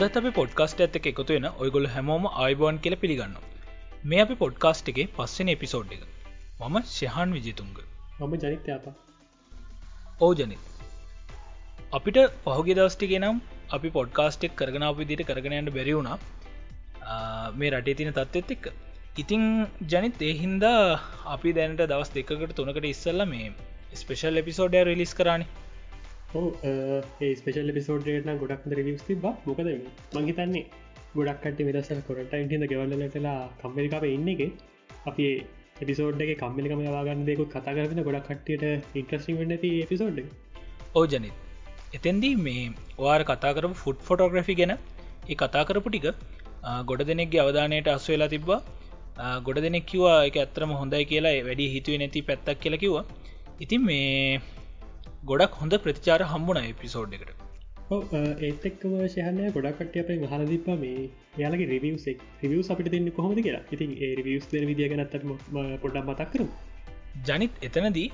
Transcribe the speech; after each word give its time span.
අදත් 0.00 0.16
අපි 0.18 0.30
පොඩ්කාස්ට 0.30 0.80
ඇත්ත 0.84 0.96
එකතු 1.00 1.24
වෙන 1.28 1.46
ඔයගොල 1.62 1.86
හැමෝම 1.92 2.26
අයිබෝන් 2.42 2.76
කියල 2.82 2.94
පිළිගන්න 2.94 3.32
මේ 4.04 4.20
අපි 4.24 4.34
පොඩ්කාස්ට් 4.34 4.90
එක 4.92 4.98
පස්සෙන 5.16 5.48
එපිසෝඩ් 5.48 5.94
එක. 5.96 6.02
මම 6.62 6.76
ශහන් 6.88 7.32
විජිතුන්ග 7.36 7.72
මම 8.18 8.34
ජනිත්‍යාප 8.36 8.86
ඕ 10.20 10.30
ජනි 10.34 10.58
අපිට 11.92 12.18
පහුගේ 12.44 12.76
දවස්ටිගේ 12.78 13.20
නම් 13.20 13.42
අපි 13.70 13.90
පොඩ්කාස්ටෙක් 13.90 14.54
කරගෙන 14.54 14.86
විදිට 14.94 15.24
කරගෙනයන්න 15.24 15.72
බැරිවුණා 15.72 16.18
මේ 17.56 17.72
රටේ 17.72 17.98
තින 18.00 18.12
තත්ත්ත් 18.12 18.56
එක්ක. 18.56 18.66
ඉතිං 19.18 19.44
ජනිත් 19.88 20.22
ඒහින්දා 20.22 20.82
අපි 21.28 21.56
දැනට 21.56 21.82
දවස් 21.84 22.14
දෙකට 22.14 22.54
තුනකට 22.54 22.86
ඉස්සල්ල 22.86 23.24
මේ 23.26 23.50
ස්පේෂල් 23.96 24.42
එපිසෝඩය 24.42 24.84
රිලිස් 24.84 25.14
කරන්නේ 25.14 25.66
ඒ 26.30 27.30
ස්පේෂල් 27.34 27.70
පිසෝඩ්න 27.72 28.30
ගොඩක් 28.38 28.64
රිවිස් 28.72 29.02
තිබ 29.02 29.24
මොකද 29.46 29.68
මංහිතන්නේ 30.14 30.64
ගොඩක්ට 31.14 31.60
වෙදස 31.68 31.90
කොරට 32.08 32.34
ඉටිද 32.36 32.64
ගෙවල්ලටලා 32.66 33.38
කම්මරිකාව 33.60 34.04
ඉන්න 34.08 34.28
එක 34.28 34.42
අපි 35.06 35.26
එපිසෝඩ්ගේ 35.80 36.36
කම්මලිකම 36.36 36.82
වාගන්න 36.88 37.24
දෙකු 37.24 37.46
කතා 37.46 37.76
කරන 37.76 38.02
ගොඩක් 38.02 38.28
කට්ටියට 38.28 38.66
ඉන්ට්‍රස්ි 38.94 39.36
වන්න 39.38 39.62
ති 39.62 39.70
එපිසෝඩ් 39.82 40.18
ඕජනිත් 40.94 41.36
එතැන්දී 41.94 42.34
මේ 42.38 42.64
වාර 42.98 43.20
කතා 43.24 43.54
කරපු 43.54 43.76
ෆුඩ් 43.76 43.98
ෆොටෝග්‍රෆි 44.00 44.54
ගැන 44.54 44.74
ඒ 44.74 45.36
කතා 45.36 45.64
කරපු 45.64 45.88
ටික 45.88 46.06
ගොඩ 46.84 47.02
දෙනෙක්ගේ 47.04 47.40
අවධානයට 47.40 47.88
අස් 47.88 48.06
වෙලා 48.08 48.28
තිබ්බා. 48.28 48.60
ගොඩ 49.40 49.58
දෙනෙක් 49.58 49.86
කිවා 49.86 50.18
එක 50.26 50.36
ඇත්තරම 50.36 50.72
හොඳයි 50.74 51.04
කියලා 51.06 51.34
වැඩි 51.42 51.72
හිතුව 51.72 51.94
නැති 51.96 52.20
පැත්තක් 52.22 52.60
කියලා 52.60 52.78
කිවා 52.78 53.04
ඉතින් 53.60 53.80
මේ 53.82 54.40
ගොඩක් 55.26 55.54
හොඳ 55.60 55.74
ප්‍රතිචාර 55.84 56.20
හම්බුණ 56.32 56.58
එපිසෝඩ් 56.62 57.14
එකට. 57.16 57.30
ඒත් 58.40 58.66
එක්කම 58.70 58.92
ශයහනය 59.14 59.50
ගොඩක්ට 59.56 59.96
අප 60.02 60.10
හල 60.30 60.44
දිප 60.50 60.66
මේ 60.82 61.10
යාලගේ 61.38 61.68
රිවියසෙක් 61.72 62.20
රිවියස් 62.42 62.70
අපිට 62.70 62.90
දෙන්න 62.94 63.10
කොහොමද 63.18 63.40
කියලා. 63.46 63.64
ඉතින් 63.74 63.94
ඒ 63.98 64.10
රිවියස් 64.18 64.46
දෙන 64.52 64.66
විදිිය 64.70 64.90
ගැනත්තම 64.92 65.32
පොඩ්ඩක් 65.82 66.04
මතක් 66.04 66.28
කරු 66.34 66.46
ජනිත් 67.28 67.64
එතනදී 67.68 68.08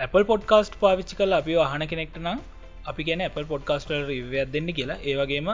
Apple 0.00 0.24
පොඩ්කාස්ට් 0.32 0.80
පාවිච්චි 0.80 1.20
කල 1.20 1.38
අපි 1.40 1.58
අහන 1.66 1.86
කෙනෙක්ට 1.92 2.18
නම් 2.24 2.40
අපි 2.90 3.08
ගැන 3.08 3.26
Apple 3.28 3.46
පොඩ්කාස්ටල් 3.52 4.08
රිවයක් 4.12 4.52
දෙන්න 4.54 4.72
කියලා. 4.78 4.98
ඒවගේම 5.04 5.48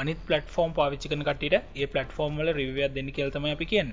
අනිත් 0.00 0.18
පලටෆෝර්ම් 0.26 0.72
පාවිච්චි 0.72 1.12
කන 1.12 1.28
කටට 1.28 1.54
ඒ 1.76 1.86
පලටෆෝර්ම් 1.92 2.40
වල 2.40 2.50
රිවයක් 2.60 2.92
දෙන්න 2.96 3.14
කියල්තම 3.16 3.52
අපි 3.54 3.72
කියෙන් 3.72 3.88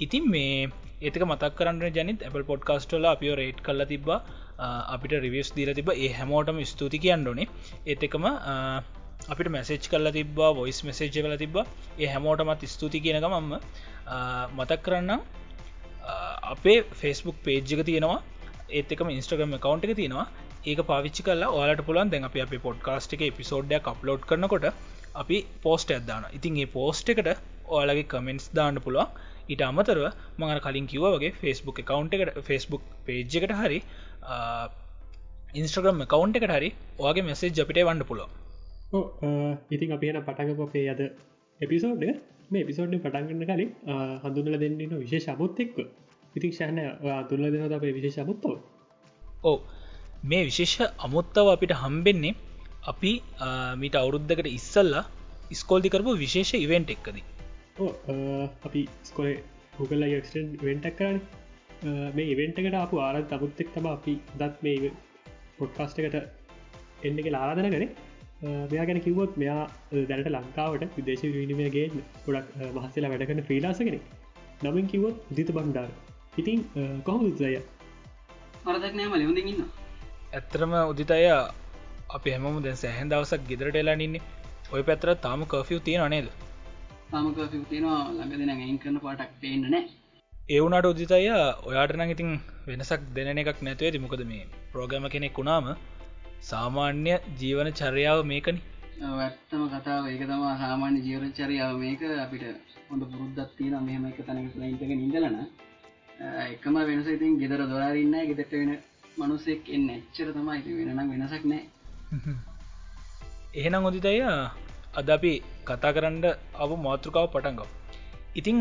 ඉතින් 0.00 0.24
මේ 0.34 0.68
ඒතක 1.00 1.22
මතක් 1.26 1.54
කරන්න 1.58 1.96
ජනිත් 1.96 2.28
Apple 2.28 2.44
පොඩ්කාස්ටල 2.50 3.14
අපිෝ 3.14 3.40
රේට් 3.40 3.60
කල්ල 3.66 3.84
තිබා 3.92 4.20
අපිට 4.58 5.12
රිවියස් 5.24 5.50
දීල 5.56 5.70
තිබ 5.74 5.90
ඒ 5.94 6.08
හැමෝටම 6.18 6.58
ස්තුති 6.64 6.98
කියන්න 7.04 7.28
ඕනේ. 7.30 7.48
ඒත් 7.86 8.02
එකම 8.08 8.24
අපිට 9.26 9.50
මැසේච් 9.56 9.86
කල්ල 9.92 10.10
තිබා 10.16 10.50
වොයිස් 10.58 10.80
මෙසේජ් 10.88 11.10
කල 11.16 11.36
තිබ 11.42 11.56
ඒ 11.58 12.08
හැමෝටමත් 12.14 12.64
ස්තුති 12.74 13.00
කියනක 13.04 13.28
මම 13.30 13.54
මතක් 14.58 14.80
කරන්න 14.86 15.20
අපේ 16.54 16.78
ෆෙස්බුක් 17.00 17.38
පේජ්ජක 17.46 17.82
තියෙනවා. 17.88 18.20
ඒතකම 18.70 19.08
ඉන්ස්ට්‍රගම 19.16 19.56
කවන්් 19.64 19.84
එක 19.86 19.96
තියෙනවා. 20.00 20.26
ඒක 20.66 20.80
පාවිච්චි 20.90 21.22
කල්ලා 21.26 21.54
ඔයාලට 21.56 21.82
පුලන් 21.88 22.10
දැන් 22.12 22.28
අප 22.28 22.36
අප 22.44 22.54
පොඩ්කාස්ට් 22.66 23.14
එක 23.16 23.22
පිසෝඩ්ඩ 23.38 23.90
අප්ලෝඩ් 23.92 24.22
කරනකොට 24.30 24.66
අපි 25.22 25.38
පෝස්ට 25.64 25.94
ඇදදාන 25.96 26.24
ඉතින් 26.38 26.58
ඒ 26.62 26.68
පෝස්ට් 26.76 27.12
එකට 27.14 27.30
ඔයාලගේ 27.76 28.10
කමෙන්ටස් 28.12 28.48
දාන්න 28.58 28.82
පුළුවන්. 28.84 29.08
ඊට 29.48 29.62
අමතරව 29.62 30.04
මඟ 30.38 30.60
කලින් 30.60 30.86
කිව 30.86 31.04
වගේ 31.08 31.32
ෆෙස්බුක් 31.36 31.80
කවන්් 31.82 32.08
එකට 32.16 32.42
ෆෙස්බුක් 32.44 32.82
පේජ් 33.04 33.38
එකට 33.38 33.54
හරි 33.56 33.80
ඉන්ස්ට්‍රගම් 35.54 36.04
කවන්් 36.06 36.36
එකට 36.36 36.52
හරි 36.52 36.70
ඔයාගේ 36.98 37.24
මෙසේ 37.24 37.52
ජපිට 37.52 37.80
වන්න 37.82 38.04
පුලො 38.04 38.26
ඉතින් 39.70 39.92
අපින 39.92 40.20
පටගපොපේ 40.22 40.88
අද 40.88 41.00
එපිසෝඩ් 41.60 42.04
මේ 42.50 42.64
පිසෝඩ් 42.64 42.98
පටන්ගන්න 42.98 43.46
කලින් 43.46 43.70
හඳුනල 44.22 44.58
දෙන්නන 44.58 44.94
විශේෂ 44.98 45.28
අමුත් 45.28 45.60
එක්ව 45.60 45.78
ඉතින් 46.34 46.52
ශයන 46.52 46.80
තුල්ල 47.28 47.44
දෙන 47.48 47.72
අපේ 47.72 47.92
විශේෂ 47.92 48.18
අමුත්තව 48.18 48.52
ඕ 49.44 49.56
මේ 50.24 50.44
විශේෂ 50.44 50.76
අමුත්තව 51.00 51.48
අපිට 51.48 51.74
හම්බෙන්නේ 51.76 52.36
අපි 52.84 53.12
මීට 53.76 53.96
අවුරුද්ධකට 53.96 54.48
ඉස්සල්ලා 54.50 55.04
ස්කෝල්දි 55.54 55.88
කරපු 55.88 56.16
විශේෂ 56.18 56.54
ඉවෙන්ට් 56.58 56.90
එක්කදී 56.90 57.37
අපි 57.78 58.82
ස්කොල 59.02 59.28
හුගල්ල 59.74 60.04
යක්ෂන් 60.08 60.46
වෙන්ටක් 60.60 60.98
කරන්න 60.98 61.20
මේ 62.12 62.26
ඉවෙන්ටකට 62.26 62.76
අප 62.76 62.92
ආරත් 62.98 63.32
අමුත්තෙක් 63.32 63.72
තම 63.74 63.86
අපි 63.86 64.14
දත් 64.36 64.62
මේ 64.62 64.92
පොඩ්කාස්ට 65.58 66.00
එකට 66.00 66.16
එන්න 67.04 67.18
එක 67.18 67.28
ආරාධන 67.32 67.70
කරේ. 67.70 67.90
මෙයා 68.66 68.86
ගැන 68.86 69.00
කිවොත් 69.00 69.36
මෙයා 69.36 69.62
දැනට 70.04 70.28
ලංකාවට 70.28 70.96
විදේශ 70.96 71.24
විනිමයගේ 71.34 71.86
ගොඩක් 72.26 72.48
මහසලා 72.76 73.10
වැඩකන 73.10 73.42
්‍රීලාසගෙන 73.42 74.00
නමින් 74.64 74.86
කිවොත් 74.86 75.16
දිත 75.30 75.50
බණ්ඩාර. 75.50 75.90
ඉතින් 76.36 76.58
කොහොම 77.04 77.26
උත්සය 77.26 77.54
අරදක්නෑම 78.66 79.14
ලෙවඳඉන්න 79.14 79.62
ඇත්තරම 80.32 80.74
උදිතය 80.82 81.22
අපි 82.10 82.28
හැම 82.30 82.60
දැ 82.62 82.74
සැහැන් 82.74 83.08
දවසක් 83.08 83.48
ගෙදරට 83.48 83.76
එලානින්නේ 83.76 84.22
ඔය 84.72 84.82
පැතර 84.82 85.14
තාම 85.18 85.40
කෆිය් 85.46 85.80
තියෙන 85.80 86.10
නේද 86.10 86.28
තාම 87.10 87.32
කෆිව් 87.34 87.64
තියෙනවා 87.70 88.02
ළඟ 88.08 88.38
දෙන 88.40 88.54
ඇයින් 88.54 88.78
කරන 88.78 89.00
පාටක් 89.00 89.32
පේන්න 89.40 89.66
නෑ 89.68 89.86
ඒවුනට 90.48 90.86
උදිතය 90.86 91.16
ඔයාටන 91.68 92.02
ඉතින් 92.10 92.30
වෙනසක් 92.66 93.02
දෙන 93.14 93.38
එකක් 93.40 93.58
නැතුව 93.60 93.86
ඇති. 93.86 93.98
මොකද 93.98 94.22
මේ 94.30 94.44
ප්‍රෝගම 94.72 95.06
කෙනෙක් 95.14 95.38
වුණාම 95.38 95.66
සාමාන්‍ය 96.42 97.12
ජීවන 97.40 97.68
චර්යාව 97.72 98.20
මේකන. 98.24 98.56
ඇත්තම 99.00 99.62
කතාව. 99.74 100.04
ඒක 100.06 100.22
තමා 100.22 100.54
සාමාන්‍ය 100.56 100.98
ජීවන 101.06 101.34
චරියාව 101.38 101.74
මේක. 101.76 102.02
අපිට 102.24 102.44
හොඳ 102.88 103.02
පුරුද්දත් 103.10 103.50
තියෙන 103.58 103.84
මෙහම 103.88 104.06
එක 104.10 104.20
තැනක 104.26 104.56
ලයින්ටක 104.56 104.92
නිදලන 104.94 105.36
එකම 106.46 106.78
වෙනස 106.90 107.08
ඉතින් 107.08 107.36
ගෙදර 107.42 107.62
දොරාරන්න 107.64 108.16
ගෙදට 108.30 108.52
වෙන 108.52 108.72
මනුසෙක් 109.18 109.68
එන්න. 109.68 109.86
එච්චර 109.90 110.32
තමයි. 110.32 110.78
වෙනනම් 110.78 111.12
වෙනසක් 111.12 111.44
නෑ. 111.44 111.62
එහෙනම් 113.54 113.84
ඔදිතය 113.84 114.16
අද 114.94 115.10
අපි 115.10 115.32
කතා 115.64 115.92
කරන්න 115.92 116.24
අව 116.54 116.70
මාතෘකාව 116.86 117.26
පටන්ගව 117.34 117.68
ඉතිං 118.34 118.58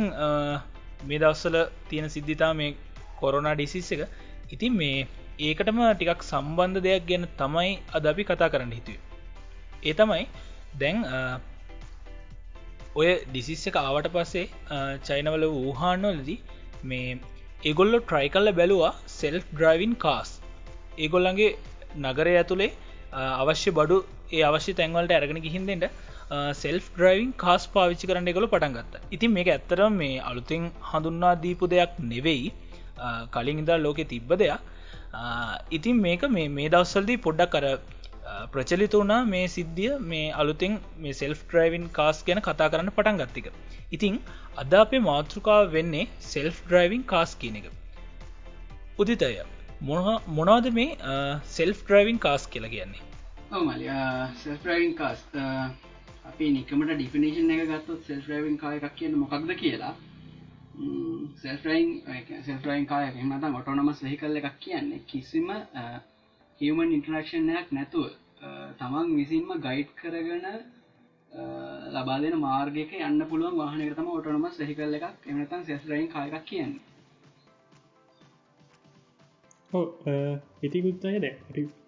මේ 1.04 1.20
දවස්සල 1.20 1.58
තියෙන 1.90 2.10
සිද්ධිතා 2.10 2.54
මේ 2.54 2.76
කොරෝනා 3.20 3.56
ඩිසිස් 3.56 3.90
එක. 3.96 4.02
ඉතින් 4.52 4.74
මේ 4.74 5.08
ඒකටම 5.40 5.80
ටිකක් 5.84 6.24
සම්බන්ධ 6.24 6.82
දෙයක් 6.86 7.06
ගැන 7.10 7.28
තමයි 7.38 7.72
අද 7.94 8.06
අපි 8.06 8.24
කතා 8.24 8.50
කරන්න 8.54 8.74
හිතුව. 8.78 8.98
ඒ 9.84 9.94
තමයි 9.94 10.24
දැන් 10.82 10.98
ඔය 12.96 13.10
ඩිසිස් 13.26 13.64
එක 13.70 13.78
ආවට 13.78 14.10
පස්සේ 14.16 14.46
චයිනවල 15.08 15.46
වූහාන්නොලදී 15.56 16.40
මේ 16.84 17.20
ඒගොල්ලො 17.66 18.00
ට්‍රයි 18.02 18.34
කල්ල 18.36 18.52
බැලවා 18.60 18.94
සෙල්ෆ් 19.20 19.46
ඩ්‍රයිවින් 19.54 19.96
කාස් 20.06 20.30
ඒගොල්ලන්ගේ 20.98 21.52
නගරය 22.04 22.34
ඇතුළේ 22.42 22.72
අවශ්‍ය 23.42 23.72
බඩු 23.80 23.98
ඒ 24.32 24.44
අවශ්‍ය 24.50 24.72
තැන්වලට 24.80 25.16
ඇරගෙන 25.16 25.46
ගිහින්දෙන්ට 25.46 25.86
සෙල්ෆ් 26.30 26.88
ඩ්‍රයිවින් 26.96 27.30
කාස් 27.44 27.66
පාවිච්චි 27.68 28.08
කරන්න 28.08 28.30
එකකොල 28.32 28.48
පටන්ගත්ත 28.54 28.96
ඉතින් 29.12 29.32
මේ 29.32 29.46
ඇත්තර 29.48 29.82
මේ 29.92 30.16
අලුතින් 30.22 30.64
හඳුන්නා 30.90 31.36
දීපු 31.44 31.70
දෙයක් 31.74 31.94
නෙවෙයි. 32.14 32.52
කලින් 33.32 33.62
ඉදා 33.64 33.78
ලෝකෙ 33.78 34.04
තිබ්බ 34.14 34.32
දෙයක්. 34.34 34.60
ඉතින් 35.72 36.02
මේක 36.06 36.28
මේ 36.30 36.48
මේ 36.50 36.68
දවස්සල්දී 36.70 37.24
පොඩ්ඩක් 37.28 37.54
කර 37.54 37.66
ප්‍රචලිත 38.54 38.94
වුණා 38.94 39.22
මේ 39.26 39.46
සිද්ධිය 39.48 39.94
මේ 40.12 40.28
අලුතින් 40.34 40.80
මේ 40.98 41.18
සෙල්ෆ් 41.22 41.42
ඩ්‍රයිවින් 41.46 41.90
කාස් 41.90 42.24
ගැන 42.28 42.42
කතා 42.42 42.70
කරන්න 42.70 42.92
පටන් 42.92 43.24
ගත්තික 43.24 43.48
ඉතිං 43.92 44.22
අද 44.58 44.74
අපේ 44.84 45.04
මාතෘකාව 45.10 45.72
වෙන්නේ 45.72 46.08
සෙල්ෆ් 46.32 46.64
ඩ්‍රයිවින් 46.64 47.04
කාස් 47.06 47.36
කියන 47.36 47.60
එක. 47.62 47.68
උදිතය. 49.00 49.34
මොනවාද 49.82 50.74
මේ 50.74 50.90
සෙල්ෆ් 51.58 51.80
ඩ්‍රයිවින් 51.84 52.20
කාස් 52.20 52.48
කියලා 52.48 52.70
කියන්නේ? 52.70 53.04
සෙල්ෆ්‍රයින් 54.44 54.96
කාස් 54.96 55.20
අපි 56.28 56.52
නිකමට 56.52 56.92
ඩිෆිනේෂන් 56.92 57.52
එක 57.54 57.64
ගත්තොත් 57.70 58.02
සෙල්ෆ්‍රයිවින් 58.04 58.58
කාය 58.58 58.78
එකක් 58.80 58.96
කියන්න 58.96 59.18
මොකක්ද 59.18 59.52
කියලා? 59.56 59.94
සෙල්ෆරයින් 61.38 61.90
සෙල්ෆරයින් 62.44 62.86
කාය 62.86 63.06
එමත 63.16 63.46
ඔටෝනමස් 63.52 64.04
වෙහිකල්ල 64.04 64.40
එකක්. 64.40 64.58
කියන්නේ 64.60 65.06
කිසිම 65.08 65.48
හියමන් 66.62 66.94
ඉන්ටරක්ෂණයක් 66.94 67.72
නැතුව 67.72 68.10
තමන් 68.80 69.16
විසින්ම 69.16 69.50
ගයිඩ් 69.62 69.90
කරගන 69.96 70.46
ලබා 71.94 72.20
දෙන 72.22 72.38
මාර්ගක 72.40 72.94
යන්න 73.00 73.26
පුළුවන් 73.28 73.58
වාහනකතම 73.58 74.08
ඔටනමස් 74.10 74.62
වෙහිකල්ල 74.62 75.00
එකක්. 75.00 75.28
එමනතන් 75.28 75.66
සෙල්රයින් 75.66 76.10
කාය 76.10 76.30
එකක් 76.32 76.46
කියන්නේ. 76.46 76.82
ඉතිකුත්තය 80.64 81.20
දැ 81.20 81.36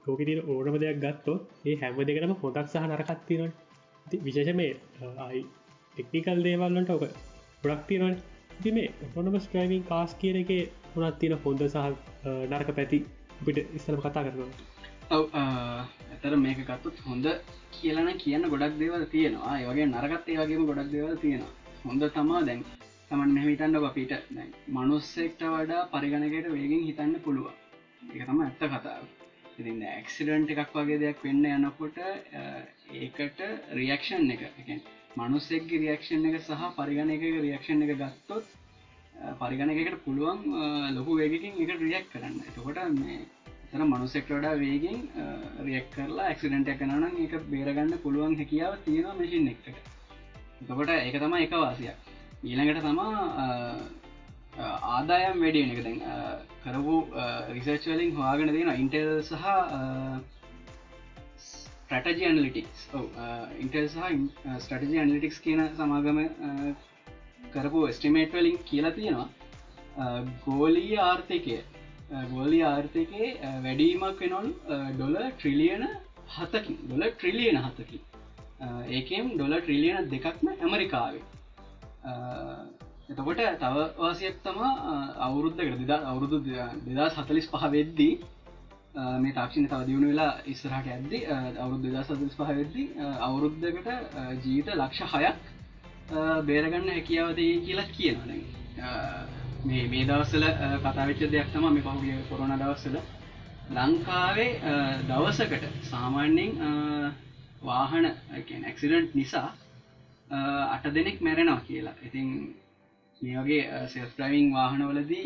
ලෝකෙට 0.03 0.47
ඕනම 0.47 0.75
දෙයක් 0.79 0.99
ගත්තෝ 0.99 1.37
ඒ 1.65 1.75
හැම 1.81 2.05
දෙකටම 2.05 2.37
හොදක් 2.41 2.67
සහ 2.67 2.87
නරකත්තිරට 2.87 3.68
විශේෂ 4.25 4.55
මේ 4.59 4.71
අයි 5.27 5.41
ටෙක්නිකල් 5.93 6.43
දේවල්ලට 6.47 6.91
ඕක 6.95 7.05
ගොඩක් 7.63 7.85
තිරන 7.89 8.15
ති 8.63 8.71
මේ 8.77 8.89
ඔොනම 9.17 9.39
ස්ට්‍රයිවින් 9.45 9.83
කාස් 9.91 10.11
කියන 10.21 10.37
එක 10.41 10.51
හොනත් 10.93 11.19
තියෙන 11.19 11.37
හොඳ 11.45 11.61
සහ 11.67 11.77
නරක 12.49 12.69
පැති 12.77 12.99
පිට 13.45 13.57
ඉස්සල 13.77 13.97
කතා 14.03 14.23
කරනවා. 14.25 14.51
ඇතර 16.11 16.33
මේක 16.45 16.59
ගත්තුත් 16.69 16.97
හොඳ 17.07 17.25
කියලන 17.75 18.09
කියන්න 18.23 18.49
ගොඩක් 18.53 18.75
දේවල් 18.81 19.05
තියෙනවා. 19.13 19.53
ඒවගේ 19.61 19.85
නරගත් 19.85 20.25
ඒවගේම 20.33 20.65
ගොඩක් 20.69 20.91
දේවල් 20.95 21.15
තියෙනවා. 21.23 21.53
හොඳ 21.85 22.03
තමා 22.17 22.41
දැන් 22.47 22.65
තමන් 23.09 23.31
මෙහිටන්න 23.35 23.79
අපිට. 23.89 24.13
මනුස්සෙක්ට 24.75 25.41
වඩා 25.53 25.87
පරිගණකට 25.93 26.51
වේගෙන් 26.55 26.85
හිතන්න 26.89 27.15
පුළුවන්. 27.25 27.55
එක 28.13 28.21
තම 28.27 28.39
ඇත්ත 28.43 28.61
කතාව. 28.73 29.03
ඉති 29.59 29.87
ඇක්සිඩන්ට් 29.87 30.51
එකක් 30.53 30.71
වගේ 30.75 30.99
දෙයක් 31.03 31.19
වෙන්න 31.25 31.45
යනකොට 31.55 31.97
ඒකට 33.01 33.39
රියක්ෂන් 33.79 34.31
එක. 34.35 34.41
මනුස්සෙක්ගේ 35.19 35.81
රියක්ෂන් 35.83 36.25
එක 36.29 36.39
සහ 36.39 36.63
පරිගණ 36.77 37.11
එක 37.15 37.23
රියක්ෂන් 37.45 37.83
එක 37.85 37.91
ගත්තොත් 38.01 38.45
පරිගණකට 39.41 39.99
පුළුවන් 40.05 40.39
ලොකු 40.95 41.17
වේගකින් 41.19 41.59
එක 41.63 41.75
රියක් 41.83 42.07
කරන්න. 42.13 42.39
එතකොට 42.47 42.79
මේ 42.99 43.19
තර 43.71 43.83
මනුසෙක් 43.85 44.25
වඩා 44.31 44.55
වේගෙන් 44.63 44.99
රියක් 45.67 45.87
කරලා 45.95 46.29
ඇක්සිඩන්ට 46.31 46.73
එකනනම් 46.73 47.19
එක 47.25 47.33
බේරගන්න 47.51 47.93
පුළුවන් 48.03 48.37
හැකියාව 48.39 48.79
තියෙන 48.85 49.07
මසින් 49.19 49.47
එකට. 49.53 49.67
එතකොට 50.61 50.89
ඒක 50.89 51.19
තම 51.19 51.35
එක 51.45 51.53
වාසියක් 51.63 51.97
ඊළඟට 52.43 52.81
තමා 52.87 53.13
ආදායම් 54.93 55.37
වැඩියෙන 55.43 55.71
එක. 55.73 55.83
දැන් 55.83 55.99
කරපු 56.63 56.95
රිසර්චලින් 57.55 58.11
හවාගෙන 58.17 58.51
තියෙන 58.55 58.71
ඉන්ටෙල් 58.83 59.09
සහ 59.21 59.33
ස්ටටජි 61.45 62.25
අනලිටික්ස් 62.31 62.81
ඉන්ටෙල් 63.63 63.87
සහ 63.87 63.97
ස්ටටජි 64.63 65.01
අනලිටික්ස් 65.03 65.37
කියන 65.45 65.61
සමාගම 65.77 66.19
කරපු 67.53 67.79
ස්ටිමේට් 67.97 68.33
වලින් 68.33 68.57
කියලා 68.69 68.95
තියෙනවා. 68.97 69.29
ගෝලී 70.45 70.97
ආර්ථිකය. 71.05 71.57
ගෝලි 72.33 72.59
ආර්ථකය 72.63 73.25
වැඩීමක් 73.65 74.21
වෙනොල් 74.21 74.47
ඩොල 74.93 75.17
ට්‍රිලියන 75.31 75.83
හතකින්. 76.35 76.77
ඩොල 76.85 77.03
ට්‍රිලියන 77.09 77.57
හතකි 77.65 77.99
ඒකම් 78.97 79.27
ඩොල 79.33 79.53
ට්‍රිලියන 79.61 80.11
දෙකක්ම 80.13 80.47
ඇමරිකාවේ. 80.53 81.23
එතකොට 83.09 83.39
තව 83.57 83.75
වාසියක් 83.97 84.35
තමා 84.43 84.71
අවුරුද්ධකට 85.19 85.79
දෙදා 85.79 86.01
අවුරුදු 86.05 86.37
දෙදා 86.85 87.09
සතලිස් 87.11 87.47
පහ 87.47 87.63
වෙද්දී 87.69 88.13
මේ 89.17 89.33
තාක්ෂණ 89.33 89.67
තව 89.67 89.79
දියුණු 89.85 90.07
වෙලා 90.07 90.33
ඉස්සරහට 90.45 90.87
ඇද්දි 90.87 91.19
අවුරුදු 91.57 91.83
දෙදා 91.85 92.03
සතලිස් 92.05 92.35
පහ 92.35 92.51
වෙද්දි 92.51 92.83
අවුරුද්ධකට 93.19 93.87
ජීවිත 94.43 94.75
ලක්ෂ 94.75 95.13
හයක් 95.13 95.37
බේරගන්න 96.45 96.89
හැකියාවදේ 96.89 97.53
කියලා 97.61 97.87
කියනන 97.91 98.19
මේ 99.65 99.87
මේ 99.87 100.05
දවස්සල 100.05 100.45
කතාවිච්ච 100.83 101.21
දෙයක් 101.27 101.49
තම 101.53 101.65
මේ 101.69 101.83
පහුගිය 101.83 102.19
කොරන 102.29 102.53
දවස්සල 102.55 102.97
ලංකාවේ 103.71 104.51
දවසකට 105.07 105.65
සාමාන්‍යෙන් 105.83 106.51
වාහන 107.63 108.05
ඇක්සිඩන්ට් 108.63 109.15
නිසා 109.15 109.49
අට 110.69 110.83
දෙනෙක් 110.93 111.21
මැරෙනවා 111.21 111.61
කියලා. 111.61 111.95
ඉතින් 112.03 112.27
මේ 113.21 113.37
වගේ 113.37 113.87
සෙස්ට්‍රවිං 113.87 114.53
වාහනවලදී 114.53 115.25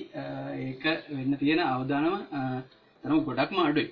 ඒක 0.59 0.83
වෙන්න 1.09 1.37
තියෙන 1.37 1.61
අවධානම 1.65 2.15
තරම 3.03 3.19
ගොඩක්ම 3.21 3.59
අඩුයි 3.59 3.89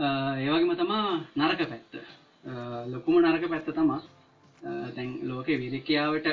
ඒවගේම 0.00 0.72
තමා 0.76 1.20
නරක 1.36 1.62
පැත්ත. 1.64 1.92
ලොකුම 2.86 3.14
නරක 3.20 3.44
පැත්ත 3.48 3.68
තමා 3.70 4.00
තැන් 4.94 5.10
ලෝක 5.22 5.46
විරකයාවට 5.46 6.26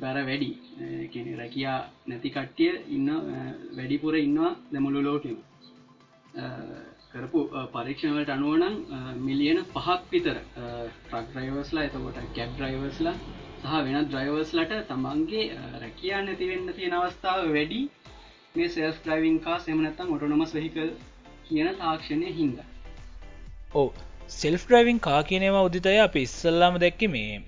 බැර 0.00 0.16
වැඩි. 0.22 0.50
කෙන 1.12 1.26
රැකයා 1.36 1.78
නැති 2.06 2.30
කට්ටිය 2.30 2.72
ඉන්න 2.88 3.08
වැඩිපුර 3.76 4.14
ඉන්නවා 4.16 4.52
දෙමුළු 4.72 5.00
ලෝකෙම. 5.02 5.36
කරපු 7.10 7.40
පරීක්ෂණවලට 7.72 8.30
අනුවනම් 8.30 8.74
මිලියන 9.18 9.60
පහක් 9.66 10.00
විතර 10.12 10.38
ට්‍රක් 11.02 11.28
්‍රයිවර්ස්ලා 11.34 11.84
එතකොට 11.84 12.18
කැබ් 12.34 12.50
්‍රයිවර්ස්ලා 12.60 13.16
සහ 13.60 13.78
වෙන 13.86 14.08
ද්‍රයිවර්ස්ලට 14.10 14.74
තමන්ගේ 14.88 15.44
රැකයා 15.82 16.20
නැතිවෙන්න 16.26 16.68
තියෙන 16.76 16.94
අවස්ථාව 16.98 17.40
වැඩි. 17.56 17.80
මේ 18.54 18.68
සෙල්ස් 18.74 18.98
්‍රයිවිං 19.06 19.38
කා 19.46 19.58
සෙමනත්තම් 19.66 20.12
ඔටනොමස් 20.16 20.54
වෙහිකල් 20.56 20.90
කියන 21.48 21.68
තාක්ෂණය 21.80 22.32
හින්ද. 22.38 22.58
ඕ 23.74 23.88
සෙල්ෆ් 24.36 24.64
්‍රයිවිං 24.72 25.00
කා 25.06 25.20
කියනවා 25.30 25.66
උදිතය 25.68 25.96
අප 26.06 26.16
ඉස්සල්ලාම 26.24 26.78
දැක්ක 26.84 27.04
මේ 27.14 27.42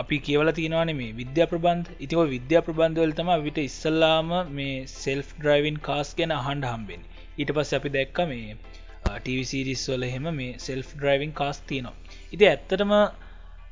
අපි 0.00 0.18
කියවල 0.26 0.52
තියෙනවාන 0.58 0.92
මේ 1.00 1.14
විද්‍යා 1.20 1.48
ප්‍රබන්ධ. 1.52 1.88
ඉතිව 2.04 2.20
විද්‍යා 2.34 2.66
ප්‍රබන්ධවල 2.66 3.16
තම 3.18 3.32
විට 3.46 3.58
ඉස්සල්ලාම 3.68 4.30
මේ 4.58 4.76
සෙල්ෆ් 4.98 5.32
ඩ්‍රයිවින් 5.40 5.80
කාස් 5.88 6.14
ගැන 6.20 6.34
හන්ඩ 6.38 6.70
හම්බෙන් 6.72 7.02
ඊට 7.40 7.50
පස් 7.56 7.72
අපි 7.78 7.96
දැක්ක 7.96 8.22
මේ 8.32 8.56
ටවිසිරිස් 9.16 9.82
වල 9.92 10.04
හෙම 10.14 10.30
මේ 10.38 10.52
සෙල්ෆ් 10.66 10.94
ඩ්‍රයිවින් 10.96 11.32
කාස් 11.40 11.58
තියනවා. 11.68 11.94
ඉති 12.34 12.50
ඇත්තටම 12.50 12.92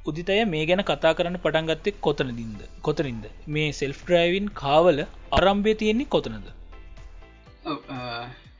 උදිතය 0.08 0.44
මේ 0.52 0.64
ගැන 0.68 0.82
කතා 0.90 1.12
කරන්න 1.16 1.36
පටන්ගත්තෙක් 1.44 1.96
කොතනදින්ද? 2.06 2.60
කොතරින්ද 2.86 3.24
මේ 3.54 3.72
සෙල්ෆ් 3.80 3.98
ඩ්‍රයිවින් 4.04 4.46
කාවල 4.60 4.98
අරම්භය 5.38 5.74
තියෙන්නේ 5.80 6.12
කොතනද? 6.14 6.46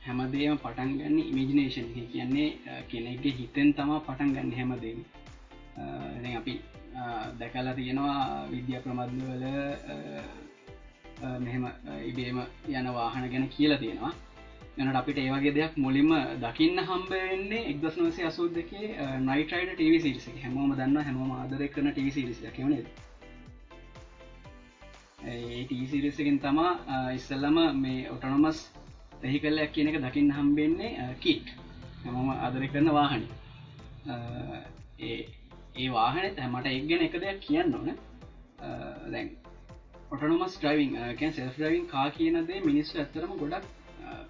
හැමදේම 0.05 0.57
පටන් 0.65 0.91
ගන්න 0.99 1.17
ඉමිජිනේෂන් 1.31 1.87
කියන්නේ 2.13 2.49
කෙනෙක්ගේ 2.91 3.33
හිතෙන් 3.39 3.73
තමා 3.79 3.99
පටන් 4.07 4.33
ගන්න 4.35 4.53
හැමදේම. 4.59 4.99
අපි 6.39 6.53
දැකලා 7.39 7.73
තියෙනවා 7.79 8.17
විද්‍යා 8.53 8.83
ප්‍රමද්වල 8.85 9.43
මෙහෙම 11.45 11.65
ඉබේම 12.09 12.37
යන 12.77 12.87
වාහන 12.99 13.29
ගැන 13.33 13.49
කියලා 13.55 13.81
තියෙනවා. 13.83 14.13
යනට 14.77 14.95
අපිට 14.95 15.17
ඒවගේ 15.17 15.53
දෙයක් 15.53 15.77
මුලින්ම 15.77 16.11
දකින්න 16.39 16.81
හම්බවෙන්නේ 16.81 17.67
එක්දස් 17.67 17.97
නොසේ 17.97 18.25
අසූ 18.25 18.49
දෙකේ 18.51 18.89
නයිටයිඩ 19.21 19.71
ටව 19.71 20.01
සිරිස 20.01 20.27
හැමෝම 20.37 20.75
දන්න 20.75 21.01
හැමෝම 21.01 21.31
ආදර 21.33 21.63
කරන 21.69 21.91
ටව 21.91 22.11
සිරිස 22.11 22.43
කවන 22.51 22.77
ඒ 25.23 25.65
ටීසිරිසකින් 25.65 26.39
තමා 26.39 27.11
ඉස්සල්ලම 27.13 27.57
මේ 27.75 28.09
ඔටනොමස් 28.09 28.61
එහි 29.23 29.39
කල්ලයක් 29.39 29.73
කියන 29.73 29.89
එක 29.89 29.97
දකින්න 30.01 30.31
හම්බෙන්නේ 30.31 31.09
කිට් 31.19 31.51
හැමෝම 32.03 32.31
ආදර 32.31 32.65
කරන 32.67 32.89
වාහන. 32.91 33.27
ඒ 35.01 35.19
ඒ 35.75 35.89
වාහන 35.89 36.25
මට 36.47 36.65
එක් 36.69 36.87
ගැන 36.87 37.01
එක 37.01 37.19
දෙයක් 37.19 37.39
කියන්න 37.41 37.75
ඕන. 37.75 37.91
දැන් 39.09 39.29
ඔටනොමස් 40.11 40.57
්‍රයිවිං 40.59 40.97
කැන් 41.15 41.33
සෙල් 41.33 41.53
්‍රයිවිං 41.57 41.85
කා 41.87 42.07
කියනදේ 42.11 42.59
මිනිස්සු 42.61 42.97
ඇත්තරම 42.97 43.37
ගොඩක් 43.37 43.69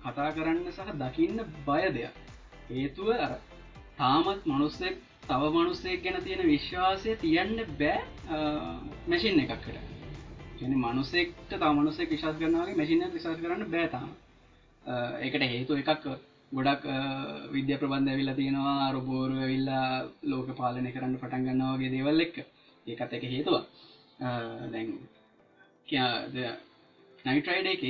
කතා 0.03 0.29
කරන්න 0.31 0.67
සහ 0.69 0.91
දකින්න 0.95 1.37
බය 1.65 1.83
දෙයක්. 1.91 2.13
හේතුව 2.69 3.09
අර 3.17 3.33
තාමත් 3.97 4.41
මනුස්සෙක් 4.45 4.95
තව 5.23 5.41
මනුස්සෙක් 5.51 6.03
ගැන 6.03 6.23
තියෙන 6.23 6.41
විශ්වාසය 6.45 7.15
තියන්න 7.17 7.57
බෑ 7.79 7.99
මැසින් 9.07 9.39
එකක්කට 9.39 9.77
කියන 10.57 10.73
මනුස්සෙක්ට 10.77 11.49
තව 11.51 11.71
මනුස්සෙක් 11.73 12.09
විශාස් 12.09 12.35
කරනගේ 12.37 12.75
මැසිින 12.75 13.07
විශාස් 13.13 13.37
කරන්න 13.37 13.71
බෑතාම 13.71 14.09
ඒකට 15.21 15.43
හේතු 15.45 15.73
එකක් 15.75 16.05
ගොඩක් 16.51 16.83
විද්‍ය 17.51 17.77
ප්‍රබන්ධ 17.77 18.11
ඇවිල්ලා 18.11 18.35
තියෙනවා 18.35 18.91
රොබෝරු 18.91 19.37
ඇවිල්ලා 19.37 19.85
ලෝක 20.23 20.49
පාලනය 20.57 20.91
කරන්න 20.91 21.15
පටන් 21.17 21.45
ගන්නවාගේ 21.47 21.91
දේවල් 21.91 22.19
එක්ක. 22.21 22.35
ඒකත් 22.87 23.13
එක 23.13 23.23
හේතුව 23.25 23.55
දැන් 24.71 24.89
නයිට්‍රයිඩ 27.25 27.67
එක 27.67 27.83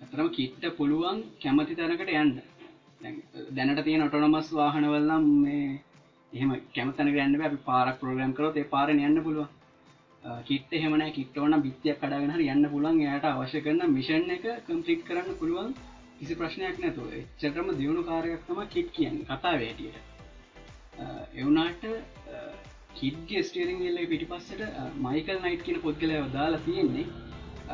ඇතරම 0.00 0.28
කිට්ට 0.30 0.64
පුළුවන් 0.76 1.18
කැමති 1.42 1.74
තැනකට 1.76 2.10
යන්න. 2.14 2.32
දැනට 3.56 3.80
තියෙන 3.84 4.02
ඔටොනොමස් 4.02 4.48
වාහනවල්නම් 4.52 5.26
මේ 5.42 5.66
එහම 6.32 6.50
කැමතන 6.74 7.10
ගන්න 7.14 7.42
අපි 7.42 7.58
පාරක් 7.66 8.00
ප්‍රෝග්‍රම් 8.00 8.32
කරොත් 8.34 8.56
ඒ 8.56 8.66
පාරන 8.66 9.00
යන්න 9.00 9.22
පුළුවන්. 9.22 9.48
කිට 10.44 10.72
හෙමන 10.74 11.04
කිට්ටවන 11.12 11.62
බිත්තියක් 11.62 12.00
කඩාගෙන 12.00 12.34
යන්න 12.46 12.70
පුළුවන්. 12.72 13.00
යට 13.08 13.26
අවශ්‍ය 13.26 13.62
කරන 13.62 13.94
මිෂන් 13.96 14.34
එක 14.36 14.44
කම්පලිට් 14.66 15.06
කරන්න 15.06 15.38
පුළුවන්. 15.40 15.74
කිසි 16.18 16.34
ප්‍රශ්නයක් 16.34 16.78
නැතුව. 16.78 17.10
චටම 17.38 17.68
දියුණු 17.78 18.02
කාරයක්තම 18.04 18.60
කිට් 18.68 18.92
කියන්න. 18.92 19.24
කතා 19.26 19.56
වැටියට 19.56 19.96
එවනාට 21.34 21.82
කිඩ්ගේ 22.94 23.42
ස්ටේරිං 23.42 23.82
වෙල්ල 23.84 24.06
පිටිපස්සට 24.06 24.60
මයිකල් 25.00 25.42
නයිට් 25.42 25.66
කියන 25.66 25.82
පොද්ගලය 25.82 26.22
දාලා 26.32 26.64
තියෙන්නේ. 26.66 27.10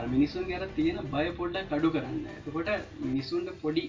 මිනිසුන් 0.05 0.45
ගැර 0.45 0.69
තියෙන 0.71 0.99
බය 1.07 1.27
පොඩ්ඩක් 1.33 1.73
අඩු 1.73 1.89
කරන්න. 1.91 2.25
එතකොට 2.39 2.69
මිනිස්සුන්ට 3.01 3.49
පොඩි 3.63 3.83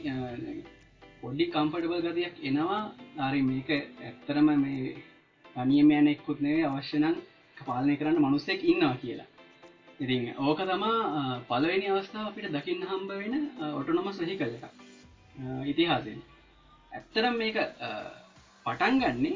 පොඩ්ඩි 1.21 1.45
කම්පටබල් 1.47 2.01
ගතියක් 2.05 2.35
එනවා. 2.41 2.81
ආරි 3.19 3.41
මේක 3.43 3.69
ඇත්තරම 3.69 4.49
මේ 4.57 4.95
තනියම 5.55 5.89
යන 5.91 6.07
එක්කුත්නේ 6.07 6.59
අවශ්‍යනං 6.65 7.17
පාලනය 7.57 7.95
කරන්න 7.97 8.19
මනුස්සෙක් 8.19 8.63
ඉන්නවා 8.63 8.95
කියලා. 8.95 9.27
ඉතින් 9.99 10.23
ඕක 10.39 10.59
තමා 10.61 11.41
පලවෙනි 11.49 11.87
අවස්ථාව 11.89 12.27
අපිට 12.27 12.51
දකින්න 12.51 12.83
හම්බ 12.83 13.09
වෙන 13.13 13.35
ඔටනොම 13.71 14.07
සහි 14.13 14.37
කල 14.37 14.53
එක 14.53 14.65
ඉතිහාසයෙන්. 15.65 16.21
ඇත්තරම් 16.91 17.35
මේක 17.35 17.57
පටන් 18.65 18.95
ගන්නේ 19.01 19.35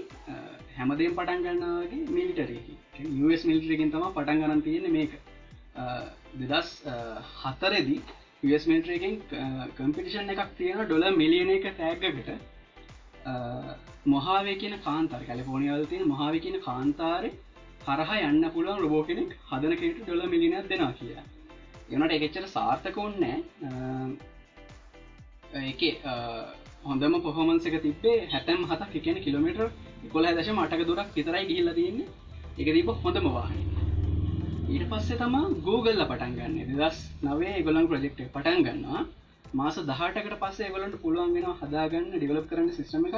හැමදේම් 0.78 1.14
පටන් 1.16 1.44
ගන්නවාගේ 1.46 2.08
මිලිටරයකි 2.10 2.74
මිලිටරකින් 3.46 3.92
තම 3.92 4.08
පටන් 4.10 4.42
ගරන් 4.42 4.62
තියෙන 4.62 4.92
මේක. 4.92 5.12
දෙදස් 6.34 6.70
හතරෙදි 7.36 7.98
මිලිටරකින් 8.44 9.22
කම්පිටිෂන් 9.78 10.26
uh, 10.26 10.34
එකක් 10.34 10.52
තියෙන 10.58 10.80
ඩොල 10.82 11.06
මිලියන 11.14 11.50
එක 11.50 11.68
තෑග්ගකට 11.74 12.30
uh, 13.26 13.72
මොහාවේ 14.06 14.56
කියන 14.56 14.78
කාන්තර 14.80 15.22
කැලිෆෝනිියවල 15.24 15.86
තියෙන 15.86 16.08
මොහාව 16.08 16.40
කියන 16.40 16.58
කාන්තාරය 16.62 17.32
හරහා 17.84 18.22
යන්න 18.24 18.50
පුළුවන් 18.50 18.82
රොබෝ 18.82 19.04
කෙනෙක් 19.04 19.38
හදන 19.50 19.78
කෙට 19.78 20.02
ඩොල 20.02 20.26
මිලිනත් 20.28 20.70
දෙනා 20.70 20.92
කිය 20.94 21.14
එනට 21.92 22.18
එකච්චර 22.18 22.48
සාර්ථක 22.50 22.98
ඔන්නෑ 23.00 23.38
uh, 23.66 24.10
එක 25.64 25.82
හොඳම 26.84 27.22
පොහොමන්සක 27.22 27.76
තිබේ 27.82 28.18
හැතැම් 28.28 28.66
හතක් 28.66 28.96
එකන 28.98 29.22
කිලමිටර් 29.22 29.70
කොල 30.10 30.26
දශ 30.32 30.52
මටක 30.52 30.88
දුරක් 30.88 31.14
විතරයි 31.14 31.46
ගිහිල්ල 31.46 31.74
තියන්නේ. 31.74 32.08
එක 32.58 32.68
තිබ 32.70 32.90
හොඳම 33.00 33.28
වාහන. 33.30 33.81
ඊට 34.72 34.86
පස්සේ 34.92 35.18
තමා 35.20 35.48
Googleල 35.66 36.02
පටන් 36.10 36.34
ගන්න 36.38 36.76
දස් 36.80 37.00
නවේ 37.26 37.56
ගොලන් 37.68 37.88
ප්‍රජෙක්් 37.92 38.14
පටන් 38.18 38.60
ගන්නවා. 38.68 39.02
මාස 39.60 39.78
දහටකට 39.90 40.36
පස්සේ 40.44 40.70
ගොලන්ට 40.76 40.96
පුළුවන්ගෙන 41.04 41.48
හදාගන්න 41.62 42.06
ඩිවලප් 42.14 42.46
කරන්න 42.52 42.70
සිස්ටම 42.78 43.08
එක 43.10 43.16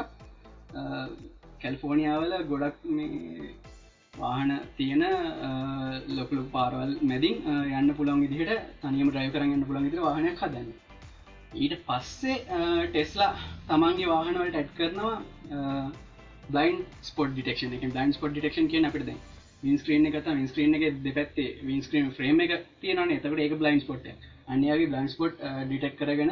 කැල්ෆෝනිියාවල 1.61 2.33
ගොඩක් 2.51 2.77
වාහන 4.13 4.53
තියෙන 4.77 5.03
ලොකලු 6.19 6.45
පාරවල් 6.55 6.95
මැදින් 7.09 7.35
යන්න 7.79 7.93
පුළන් 7.99 8.23
විදිහට 8.23 8.71
තනියම 8.81 9.11
්‍රය 9.17 9.27
කරගන්න 9.35 9.67
පුළන් 9.67 9.85
විතර 9.87 10.01
වාහනයක් 10.07 10.41
හදන්න. 10.43 10.71
ඊට 11.63 11.75
පස්සේ 11.89 12.37
ටෙස්ලා 12.87 13.29
තමන්ගේ 13.69 14.09
වාහනවලට 14.13 14.57
ඇඩ් 14.61 14.73
කරනවා 14.79 15.15
බයින් 16.55 16.81
ස්පොට් 17.11 17.37
ඩිටක්ෂන 17.37 17.77
එක 17.77 17.85
බයින් 17.99 18.17
ස්පොට් 18.17 18.33
ඩිටක්ෂන් 18.33 18.71
කිය 18.73 18.83
අපිට 19.63 19.69
වින්ස්ක්‍රීන් 19.69 20.05
එකත 20.05 20.25
වින්ස්ක්‍රීන් 20.27 20.75
එක 20.75 21.03
දෙපැත්තේ 21.03 21.57
වින්ස්ක්‍රීම් 21.63 22.11
්‍රේම 22.11 22.39
එක 22.39 22.65
තියෙනන 22.81 23.11
එතකට 23.11 23.39
එක 23.39 23.53
බ්ලයින් 23.53 23.81
ස්පොට් 23.81 24.05
අන්‍යගේ 24.47 24.87
බ්ලයින් 24.87 25.09
ස්පොට් 25.09 25.39
ඩිටෙක් 25.39 25.95
කරගෙන 25.97 26.31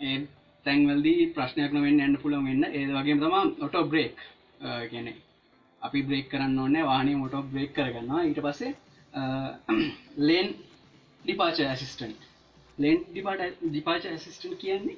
ඒ 0.00 0.26
තැන්වල්දී 0.66 1.32
ප්‍රශ්නයක් 1.34 1.72
නොවෙන් 1.72 2.00
ඇන්න 2.00 2.16
පුළන් 2.18 2.44
වෙන්න. 2.44 2.64
ඒ 2.66 2.86
වගේ 2.88 3.16
තම 3.16 3.62
ඔටෝ 3.62 3.84
බ්‍රේක් 3.84 4.16
කියනෙ 4.90 5.12
අපි 5.82 6.02
බ්‍රේක් 6.02 6.30
කරන්න 6.30 6.58
ඕන්න 6.58 6.76
වාහනේ 6.82 7.16
මොටෝ 7.16 7.42
බ්‍රේක් 7.44 7.72
කරගන්නවා. 7.72 8.24
ඊට 8.24 8.40
පස්සේ 8.40 8.72
ලේන් 10.18 10.48
ඩිපාච 11.24 11.60
ඇසිස්ටන්ට් 11.62 12.20
ලේන් 12.78 13.04
ඩිපාට 13.04 13.60
දිපාච 13.72 14.04
ඇසිස්ටන් 14.06 14.56
කියන්නේ 14.56 14.96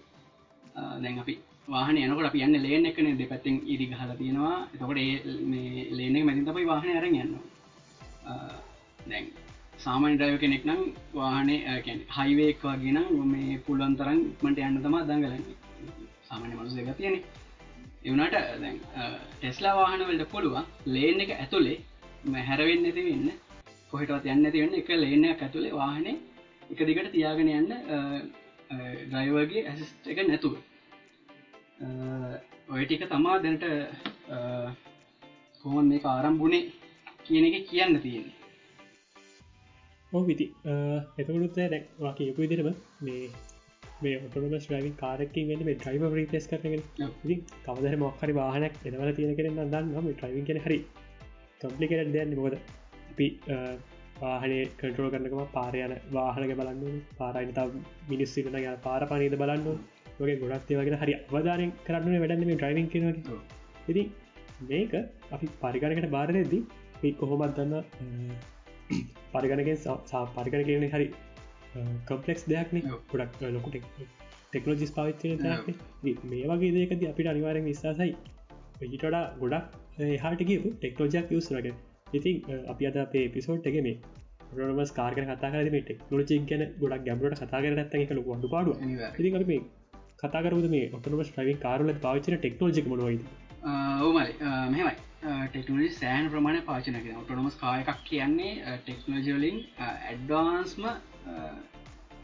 දැන් 1.02 1.18
අපි 1.18 1.38
වාහන 1.68 1.96
යනකට 2.00 2.26
අප 2.28 2.36
යන්න 2.44 2.56
ලේන 2.64 2.86
එකන 2.90 3.08
දෙ 3.18 3.26
පැත්තිෙන් 3.30 3.56
ඉදි 3.72 3.86
හල 3.92 4.12
තියෙනවා. 4.20 4.56
එතකොට 4.74 4.98
ඒ 4.98 5.16
ලේනෙක් 5.98 6.24
මැතින් 6.26 6.46
තමයි 6.46 6.66
වාහන 6.70 6.96
අරන් 6.98 7.16
යන්න. 7.22 7.34
දැන් 9.10 9.26
සාමාන්‍ය 9.84 10.14
ඩ්‍රයිව 10.16 10.38
කෙනෙක් 10.42 10.64
නම් 10.68 10.80
වාහනේ 11.14 11.58
හයිවේක් 12.16 12.62
වගෙන 12.64 12.98
මේ 13.32 13.58
පුළුවන් 13.66 13.96
තරන් 13.98 14.20
මට 14.44 14.58
යන්න 14.68 14.80
තමා 14.84 15.02
දඟලන්න. 15.08 15.44
සාමාන්‍ය 16.28 16.54
මනුස 16.54 16.78
එක 16.82 16.96
තියෙනෙ 16.96 17.20
එවනට 18.04 18.34
දැන් 18.62 18.80
ටෙස්ලා 19.34 19.74
වාහන 19.80 20.06
වලට 20.08 20.30
පුළුවන් 20.32 20.64
ලේන 20.94 21.20
එක 21.24 21.34
ඇතුළේ 21.36 21.78
හැරවෙන්න 22.48 22.88
ඇති 22.88 23.04
වෙන්න 23.08 23.28
කොහටවත් 23.92 24.26
යන්න 24.32 24.48
ඇති 24.48 24.64
වෙන්න 24.64 24.78
එක 24.80 24.88
ලේනයක් 25.04 25.44
ඇතුළේ 25.46 25.76
වාහනේ 25.80 26.16
එක 26.72 26.80
දිගට 26.88 27.12
තියාගෙන 27.14 27.52
යන්න 27.58 27.70
ඩ්‍රයිවර්ගේ 29.10 29.68
ඇසිස්ට 29.68 30.12
එක 30.14 30.24
නැතුව. 30.28 30.56
ඔය 31.78 32.84
ටික 32.84 33.04
තමා 33.08 33.36
දැනට 33.40 33.64
කොහොන් 35.64 35.86
මේ 35.86 36.00
ආරම්භුණේ 36.06 36.64
කියන 37.24 37.44
එක 37.48 37.68
කියන්න 37.68 38.00
තියෙන 38.00 38.26
විති 40.12 40.46
එතකුළුත් 41.16 41.54
දැක් 41.56 41.84
වාක 41.98 42.18
යපු 42.22 42.42
ඉදිරම 42.42 42.70
මේ 43.00 43.28
මේ 44.02 44.16
ඔටනම 44.18 44.56
්‍රවින් 44.56 44.96
කාරකින් 44.96 45.50
වෙන 45.50 45.62
මේ 45.64 45.76
්‍රයිව 45.84 46.08
රීපස් 46.12 46.48
කරගෙන 46.48 46.82
කවදර 47.64 47.94
මොක්හරි 47.98 48.34
වාහනක් 48.34 48.80
එනවල 48.84 49.12
තියෙන 49.12 49.36
කරෙන 49.36 49.60
දන්න 49.66 50.10
ට්‍රයිවින් 50.10 50.48
කෙන 50.48 50.60
හරි 50.60 50.78
කම්පලිකට 51.60 52.12
දෙයන්න 52.12 52.34
මොකද 52.36 52.58
අපි 53.10 53.28
වාහනේ 54.20 54.64
කටරෝ 54.74 55.10
කරනකම 55.10 55.44
පාරයන 55.52 55.94
වාහනක 56.12 56.52
බලන්න 56.56 56.98
පාරයිත 57.16 57.62
මිනිස්සිටන 58.08 58.60
ය 58.60 58.74
පාර 58.82 59.02
පනීද 59.06 59.36
බලන්න 59.36 59.78
වගේ 60.18 60.38
ගොඩක්ේ 60.38 60.78
වගේ 60.78 60.98
හරි 60.98 61.14
අවධාරය 61.16 61.70
කරන්න 61.82 62.16
වැඩන්න 62.16 62.44
මේ 62.44 62.58
්‍රයිවින් 62.58 62.88
කෙනක 62.88 63.30
ඉති 63.88 64.04
මේක 64.64 64.94
අපි 65.32 65.46
පරිගණකට 65.58 66.10
බාරයදී 66.10 66.62
මේ 66.96 67.14
කොහොමත් 67.14 67.58
දන්න 67.58 67.74
පරිගණකෙන් 69.34 69.78
සා 69.80 70.24
පරිගණ 70.36 70.64
කියන 70.64 70.88
හරි 70.90 71.08
කම්පලෙක්ස් 72.06 72.44
දෙයක්න 72.46 72.78
ගොඩක් 73.08 73.42
ලොකුට 73.48 73.76
ටෙක්නෝජිස් 74.48 74.92
පාවිච්චය 74.92 75.28
මේ 76.24 76.44
වගේ 76.50 76.72
දේකද 76.72 77.02
අපිට 77.06 77.28
අනිවාරෙන් 77.28 77.64
විශවාසයි. 77.64 78.12
ඊටඩා 78.84 79.24
ගොඩක් 79.38 79.66
හාටගේ 80.18 80.58
ටෙක්නෝජයක් 80.74 81.28
යුස්රගේ 81.30 81.74
ඉතින් 82.12 82.64
අපි 82.66 82.86
අද 82.86 82.96
අපේ 82.98 83.26
පිසෝට් 83.30 83.66
එක 83.66 83.76
මේ 83.80 83.96
රොනමස් 84.58 84.92
කාර්ක 84.92 85.18
කතා 85.22 85.50
කරම 85.52 85.76
ටෙක්නෝජි 85.80 86.38
ගැන 86.46 86.64
ගොඩක් 86.78 87.04
ගැබලට 87.04 87.40
කතා 87.40 87.60
කරනත් 87.60 87.94
එක 87.96 88.12
ලොක 88.12 88.30
ඩු 88.32 88.48
පාඩු 88.48 88.72
ඉති 89.18 89.44
මේ 89.44 89.60
කතාකරුද 90.18 90.70
මේ 90.70 90.86
ඔටනම 90.96 91.20
්‍රවින් 91.26 91.58
කාරල 91.58 91.92
පාවිචන 92.04 92.36
ටෙක්නෝජි 92.36 92.82
මොනවයිද 92.86 93.22
ඕමයි 94.02 94.32
මෙමයි 94.70 94.94
ටෙක්නෝජි 95.48 95.90
සෑන් 95.92 96.30
ප්‍රමාණය 96.32 96.62
පාචනක 96.62 97.06
ඔටනොමස් 97.20 97.58
කායකක් 97.60 98.02
කියන්නේ 98.04 98.74
ටෙක්නෝජලින් 98.80 99.58
ඇඩ්වාන්ස්ම 99.86 100.88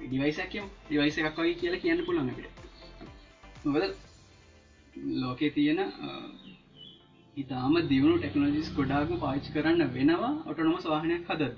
ඩිවයිසකම් 0.00 0.66
ඩිවයිස 0.80 1.18
එකක් 1.20 1.38
වගේ 1.38 1.54
කියලා 1.56 1.80
කියන්න 1.80 2.04
පුළන් 2.06 2.30
අපිට. 2.30 2.50
මොකද 3.64 3.84
ලෝකේ 5.16 5.50
තියෙන 5.52 5.80
ඉතාම 7.36 7.74
දියුණු 7.88 8.16
ටෙක්නෝජිස් 8.18 8.74
ගොඩාගම 8.76 9.20
පාච් 9.20 9.50
කරන්න 9.54 9.94
වෙනවා 9.94 10.32
ඔටනොමස් 10.46 10.86
වාහනයක් 10.92 11.30
හදද 11.30 11.56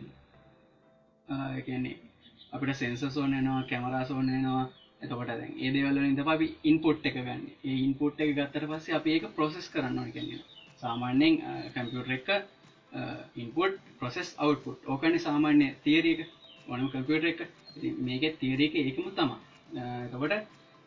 කියන්නේ 1.67 1.97
අපිට 2.53 2.77
සෙන්ස 2.77 3.07
සෝනනවා 3.11 3.63
කැමරා 3.71 4.05
සෝනනවා 4.07 4.65
එතකොට 5.01 5.29
දැන් 5.31 5.53
ඒ 5.57 5.71
දේවල්ල 5.71 5.99
ඉද 6.05 6.21
අපි 6.27 6.49
ඉන්පොට් 6.65 7.05
එක 7.05 7.17
ගන්න. 7.19 7.43
ඒ 7.65 7.77
ඉන්පොට් 7.81 8.21
එක 8.21 8.35
ගත්තර 8.35 8.67
පස්සේ 8.69 8.95
අප 8.95 9.07
ඒක 9.07 9.25
ප්‍රොසෙස් 9.33 9.67
කරන්න 9.69 10.13
කියන්නේ. 10.13 10.43
සාමාන්‍යයෙන් 10.77 11.35
කැම්පියුටර 11.75 12.13
එක 12.13 12.29
ඉන්පොට් 13.37 13.79
ප්‍රොසෙස් 13.99 14.35
අවට්පුට් 14.39 14.81
ඕකන 14.87 15.19
සාමාන්‍ය 15.21 15.69
තේරක 15.83 16.27
වනම 16.67 16.89
කම්පියුටර 16.91 17.29
එක. 17.29 17.41
මේක 18.01 18.25
තේරේක 18.39 18.75
ඒකම 18.77 19.09
තමා 19.13 19.41
එතකොට 20.05 20.35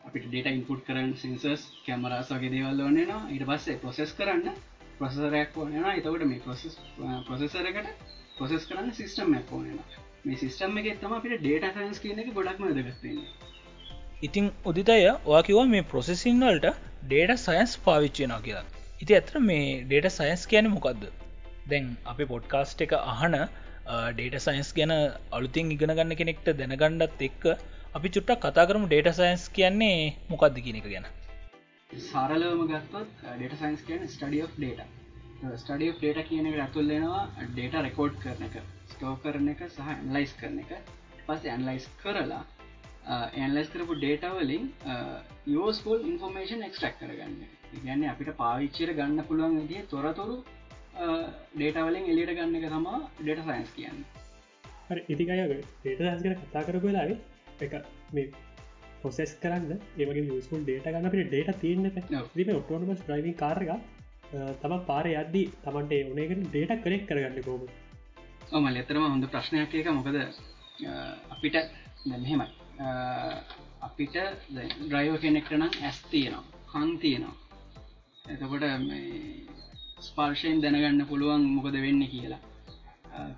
අපිට 0.02 0.26
ඩේට 0.26 0.48
ඉන්පුට් 0.50 0.82
කරන්න 0.84 1.12
සින්සර්ස් 1.16 1.66
කැමරාස් 1.84 2.30
වගේ 2.30 2.50
දේවල්ල 2.50 2.82
වන්නවා 2.82 3.20
ඉට 3.30 3.44
පස්සේ 3.46 3.78
ප්‍රොසෙස් 3.78 4.14
කරන්න 4.14 4.56
ප්‍රසරයක් 4.98 5.56
ඕනවා 5.56 5.94
එතකොට 5.94 6.24
මේ 6.24 6.40
ප්‍රොසෙස් 6.40 6.78
ප්‍රොසෙසරකට 7.26 7.90
ප්‍රොසෙස් 8.36 8.66
කරන්න 8.66 8.90
සිිස්ටම් 8.92 9.36
ක් 9.40 9.52
ඕනවා 9.52 10.02
මේ 10.24 10.36
සිිස්ටම් 10.36 10.80
එක 10.80 10.90
තම 10.98 11.14
අපිට 11.14 11.38
ඩේට 11.38 11.70
සන්ස් 11.74 12.00
කියන 12.00 12.18
එක 12.18 12.32
ගොඩක්ම 12.32 12.66
දගස්තන්නේ 12.70 13.49
ඉතිං 14.22 14.46
උදිතය 14.70 14.94
ඔයා 15.26 15.42
කිව 15.46 15.58
මේ 15.72 15.84
ප්‍රොසෙසින් 15.90 16.40
වලට 16.44 16.70
ඩේට 17.04 17.42
සයන්ස් 17.44 17.72
පාවිච්චයනා 17.86 18.40
කියලා. 18.46 18.66
ඉති 19.02 19.12
ඇතර 19.18 19.36
මේ 19.48 19.68
ඩේට 19.84 20.08
සයන්ස් 20.16 20.42
කියන 20.50 20.66
මොකක්ද 20.74 21.04
දැන් 21.70 21.86
අපි 22.12 22.24
පොඩ්කාස්ට් 22.32 22.84
එක 22.86 22.92
අහන 22.98 23.36
ඩේට 24.16 24.36
සයින්ස් 24.46 24.72
ගැන 24.78 24.92
අලුතින් 25.36 25.72
ඉගෙන 25.76 25.94
ගන්න 25.96 26.18
කෙනෙක්ට 26.20 26.50
දැනගණ්ඩත් 26.60 27.24
එක්ක 27.28 27.48
අපි 27.96 28.12
චුට්ටක් 28.14 28.44
කතා 28.44 28.66
කරමු 28.70 28.90
ඩේට 28.90 29.10
සයින්ස් 29.20 29.48
කියන්නේ 29.56 29.96
මොකක්ද 30.32 30.62
කියන 30.66 30.80
එක 30.82 30.90
ගැන. 30.92 31.08
සාරලවම 32.10 32.62
ගත්තොත් 32.72 33.10
ඩේට 33.24 33.58
සයින්ස් 33.62 33.88
කියන 33.88 34.06
ස්ටඩිය 34.14 34.46
ඩේට 34.52 34.80
ස්ටඩිය 35.56 35.92
ඩේට 35.96 36.24
කියන 36.28 36.52
එක 36.52 36.62
ඇතුල්ලෙනවා 36.66 37.24
ඩේට 37.48 37.82
රෙකෝඩ් 37.88 38.22
කරන 38.22 38.48
එක 38.50 38.62
ස්ටෝ 38.92 39.16
කරන 39.24 39.52
එක 39.54 39.68
සහ 39.72 39.90
ඇන්ලයිස් 39.90 40.40
කරන 40.40 40.64
එක. 40.64 40.72
පස් 41.26 41.52
ඇන්ලයිස් 41.54 41.92
කරලා 42.02 42.44
ඇන්ලස් 43.10 43.70
කරපු 43.72 43.94
ඩේටවලින් 43.96 44.64
යෝස්කෝල් 45.48 46.04
ඉන්ෆෝර්මේෂන් 46.04 46.66
එක්ස්ටක් 46.68 47.00
කරගන්න. 47.00 47.40
ගැන්න 47.78 48.04
අපිට 48.10 48.30
පාවිච්චර 48.36 48.92
ගන්න 48.98 49.26
පුළුවන් 49.28 49.56
විදිිය 49.60 49.86
තොරතුරු 49.90 50.36
ඩේටවලින් 51.54 52.10
එලියට 52.12 52.34
ගන්න 52.36 52.58
එක 52.58 52.68
තමා 52.68 53.00
ඩේට 53.18 53.42
සයින්ස් 53.46 53.72
කියන්න. 53.76 53.98
ඉතිකය 55.08 55.24
ඩේට 55.24 56.00
සයින්ස් 56.00 56.22
කර 56.24 56.36
කතා 56.42 56.64
කරපු 56.68 56.92
ලාගේ 56.92 57.18
එක 57.60 57.74
මේ 58.12 58.30
පොසෙස් 59.02 59.34
කරන්න 59.42 59.72
ඒවගේ 59.98 60.26
යුස්ුල් 60.28 60.62
ඩේට 60.62 60.88
ගන්න 60.88 61.10
අපට 61.10 61.26
ඩේට 61.26 61.60
තියන්න 61.60 62.54
ඔටෝනමස් 62.54 63.04
්‍රයිවින් 63.08 63.36
කාරක 63.36 63.70
තම 64.60 64.74
පාර 64.86 65.10
යද්දී 65.12 65.46
තමන්ට 65.64 65.92
ඕනයකට 66.04 66.48
ඩේට 66.48 66.82
කරෙක් 66.84 67.06
කරගන්න 67.08 67.42
කෝම 67.42 67.68
ඕමල් 68.52 68.80
එතරම 68.82 69.06
හොඳ 69.06 69.30
ප්‍රශ්නයක් 69.34 69.78
එක 69.80 69.92
මොකද 69.92 70.18
අපිට 71.30 71.62
මෙහෙමයි 72.06 72.59
අපිට 73.80 74.16
ඩ්‍රයිව 74.50 75.14
කෙනෙක්ට 75.18 75.52
නම් 75.52 75.72
ඇස් 75.80 75.98
තියෙනවා 76.04 76.44
කන් 76.70 76.90
තියෙනවා. 76.98 77.36
එතකොට 78.24 78.64
ස්පර්ශයෙන් 80.00 80.60
දැනගන්න 80.60 81.06
පුළුවන් 81.06 81.42
මොකද 81.48 81.76
වෙන්න 81.76 82.02
කියලා. 82.06 82.40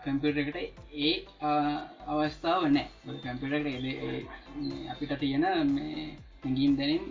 කැම්පිට 0.05 0.37
එකට 0.37 0.59
ඒ 1.01 1.15
අවස්ථාව 2.07 2.69
නෑ. 2.69 2.87
කැම්පිට 3.23 3.53
අපිට 4.91 5.13
තියෙන 5.19 5.45
හැඟීම් 5.45 6.77
දැනම් 6.77 7.05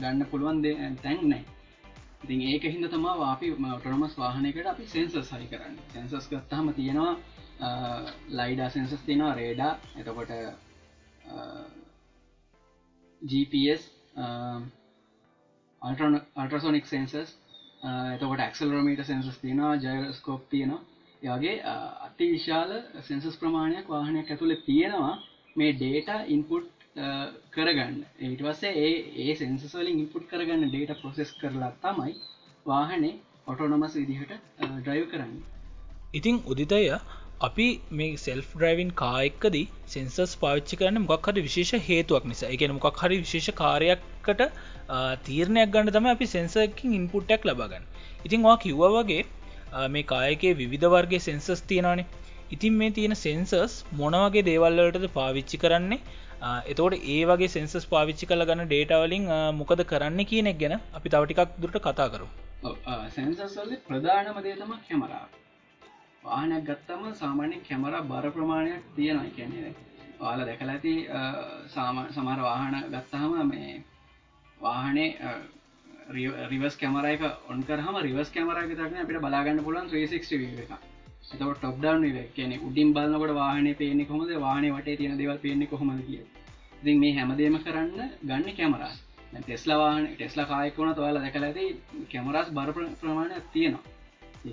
ගන්න 0.00 0.26
පුළුවන් 0.26 0.62
තැන් 1.02 1.18
නෑ. 1.24 1.42
ඉතින් 2.22 2.40
ඒක 2.42 2.64
හිද 2.66 2.86
තමා 2.90 3.16
අපි 3.26 3.54
ටොනමස් 3.54 4.14
වාහනකට 4.16 4.66
අපි 4.66 4.86
සෙන්සස් 4.86 5.16
සහි 5.24 5.46
කරන්න. 5.46 5.76
සෙන්සස් 5.90 6.28
ගත්තහම 6.28 6.72
තියෙනවා 6.72 7.12
ලයිඩා 8.32 8.70
සෙන්සස් 8.70 9.02
තියෙනවා 9.02 9.34
රේඩා 9.34 9.72
එතකොට 9.96 10.32
GPS 13.22 13.82
අල්ට්‍රසෝනික් 15.82 16.86
සෙන්සස් 16.86 17.34
එතකොට 17.84 18.40
ඇක්සල්රමීට 18.40 19.04
සෙන්සස් 19.04 19.38
තියෙනවා 19.38 19.74
ජයස්කෝප් 19.76 20.48
තියෙනවා. 20.50 20.82
යගේ 21.22 21.56
uh, 21.64 22.06
අති 22.06 22.30
විශාල 22.32 22.70
සෙන්සස් 23.02 23.36
ප්‍රමාණයක් 23.36 23.88
වාහනයක් 23.88 24.30
ඇතුළේ 24.30 24.62
තියෙනවා 24.62 25.14
මේ 25.56 25.72
ඩේට 25.72 26.08
ඉන්පුට් 26.28 26.86
uh, 26.96 27.26
කරගන්න. 27.50 28.00
ඒට 28.20 28.42
වස්සේ 28.42 28.72
ඒ 28.76 28.94
ඒ 29.22 29.34
සෙන්සස්වලින් 29.34 29.98
ඉන්පුට් 29.98 30.28
කරගන්න 30.28 30.68
ඩේට 30.68 31.00
ප්‍රොසෙස් 31.00 31.32
කරලා 31.40 31.72
තමයි 31.82 32.16
වාහනේ 32.66 33.14
ඔටෝනොමස් 33.46 33.94
විදිහට 33.96 34.32
uh, 34.32 34.76
ඩ්‍රයිව් 34.78 35.06
කරන්න. 35.10 35.36
ඉතිං 36.12 36.42
උදිතය 36.46 36.82
අපි 37.40 37.80
මේ 37.92 38.16
සෙල් 38.16 38.40
ඩ්‍රයිවින් 38.42 38.90
කායක්කදී 38.94 39.64
සෙන්සස් 39.86 40.36
පාවිච්චි 40.36 40.76
කරන්න 40.76 41.02
මොක්හට 41.02 41.38
විශේෂ 41.38 41.86
හේතුවක් 41.88 42.24
නිසා. 42.24 42.48
එක 42.48 42.62
මොකක් 42.70 43.00
හරි 43.02 43.18
විශේෂ 43.18 43.48
කාරයක්කට 43.54 44.42
තීරණයක් 45.24 45.72
ගන්න 45.72 45.92
තම 45.92 46.08
අපි 46.08 46.26
සෙන්සකින් 46.26 46.94
ඉන්පුට්ටක් 46.94 47.44
ලබගන්න 47.44 47.84
ඉතින් 48.24 48.42
වා 48.42 48.56
කිව්ව 48.58 48.84
වගේ 48.94 49.22
මේ 49.88 50.04
කායකේ 50.04 50.54
විධ 50.62 50.88
වර්ගේ 50.88 51.20
සෙන්සස් 51.20 51.62
තියෙනවානේ. 51.64 52.06
ඉතින් 52.50 52.72
මේ 52.74 52.90
තියෙන 52.92 53.16
සෙන්සස් 53.16 53.76
මොනවගේ 53.94 54.42
දේවල්වලටද 54.42 55.08
පාවිච්චි 55.12 55.58
කරන්නේ? 55.58 56.00
එතෝට 56.66 57.08
ඒ 57.08 57.22
වගේ 57.26 57.48
සෙන්සස් 57.50 57.86
පාවිච්චි 57.86 58.26
කල 58.26 58.44
ගන්න 58.44 58.68
ඩේටවලින් 58.68 59.32
මොකද 59.54 59.82
කරන්න 59.86 60.20
කියනෙක් 60.26 60.58
ගැන 60.58 60.76
අපි 60.78 61.08
තවටිකක් 61.10 61.58
දුරට 61.58 61.82
කතා 61.84 62.08
කරු 62.10 62.28
සැන්සස්වල 63.14 63.74
ප්‍රධානම 63.86 64.38
දේතම 64.44 64.78
කැමරා 64.84 65.26
වාහනයක් 66.26 66.64
ගත්තම 66.64 67.02
සාමාන්‍ය 67.14 67.56
කැමර 67.62 67.94
බර 68.04 68.26
ප්‍රමාණයක් 68.30 68.82
තියෙනවා. 68.96 69.34
කැනෙ 69.36 69.74
වාල 70.20 70.40
දැකල 70.40 70.68
ඇති 70.68 70.94
සමර 72.14 72.40
වාහන 72.40 72.76
ගත්තහම 72.86 73.32
මේ 73.46 73.72
වාහනේ 74.60 75.08
රිවස් 76.50 76.76
කැමරයක 76.76 77.22
ඔන්කරහම 77.48 77.96
රිවස් 78.00 78.30
කැමරක 78.30 78.70
තක්න 78.72 78.98
අපිට 78.98 79.20
බලාගන්න 79.20 79.64
පුලන් 79.64 79.88
360 79.88 80.62
එක 80.64 80.70
එතකට 81.32 81.58
ටොප් 81.58 81.76
ඩවන් 81.78 82.04
කියන 82.34 82.52
උඩින් 82.60 82.94
බලන්නකට 82.94 83.34
වාහන 83.34 83.68
පේනෙ 83.74 84.04
කොමද 84.04 84.30
වාහන 84.38 84.70
වට 84.70 84.98
තියෙන 84.98 85.18
දෙවල් 85.18 85.38
පේනෙ 85.38 85.66
කොහොමද 85.66 86.06
කිය 86.06 86.22
ඉතින් 86.76 86.96
මේ 86.98 87.12
හැමදේම 87.14 87.58
කරන්න 87.64 88.00
ගන්න 88.22 88.56
කැමරා 88.56 88.94
ටෙස්ලවාහන 89.36 90.06
ටෙස්ල 90.08 90.40
කායකුණ 90.44 90.94
තුවාල 90.94 91.16
දැකල 91.16 91.44
ඇති 91.44 91.64
කැමරස් 92.10 92.48
බර 92.50 92.70
ප්‍රමාණයක් 92.72 93.46
තියෙනවා. 93.52 93.84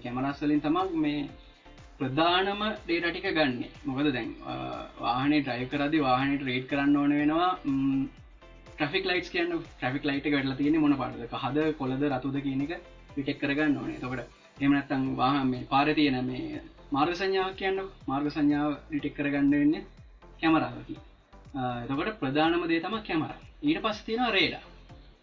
කැමරස් 0.03 0.41
වලින් 0.41 0.61
තමක් 0.61 0.89
මේ 0.95 1.29
ප්‍රධානම 1.99 2.61
ඩේට 2.85 3.05
ටික 3.09 3.27
ගන්න. 3.37 3.55
මොකද 3.87 4.07
දැන් 4.15 4.29
වාහනේ 4.99 5.41
ඩ්‍රයි් 5.45 5.69
කරදි 5.71 5.99
වාහනට 6.07 6.43
රේට් 6.49 6.67
කරන්න 6.71 6.95
ඕන 7.01 7.13
වෙනවා 7.19 7.49
ට්‍රික් 8.77 9.05
ලයිට් 9.09 9.29
කියන්න 9.33 9.53
ට්‍රික් 9.79 10.05
ලයිට 10.09 10.27
ගටල 10.33 10.55
තියෙන 10.59 10.79
මොන 10.83 10.95
පාටක 11.01 11.35
හද 11.43 11.57
කොලද 11.79 12.03
රතුද 12.13 12.37
කියන 12.45 12.61
එක 12.65 12.73
පිටෙක් 13.15 13.39
කරගන්න 13.41 13.77
ඕනේ. 13.81 13.99
තකට 14.03 14.63
එමනත්තං 14.63 15.03
වාහ 15.21 15.35
මේ 15.51 15.65
පාර 15.73 15.87
තියෙන 15.99 16.19
මේ 16.29 16.61
මාර්ග 16.91 17.15
සංඥාව 17.19 17.55
කියන්න 17.61 17.81
මාර්ග 18.07 18.29
සංඥාව 18.35 18.71
ඩිටෙක් 18.89 19.17
කරගන්න 19.17 19.51
වෙන්න 19.53 19.75
කැමරාවකි 20.41 20.95
එතකට 21.89 22.19
ප්‍රධානම 22.21 22.63
දේ 22.71 22.81
තම 22.85 22.95
කැමර 23.09 23.33
ඊට 23.61 23.81
පස් 23.85 23.99
තියෙන 24.07 24.31
රේඩ 24.37 24.55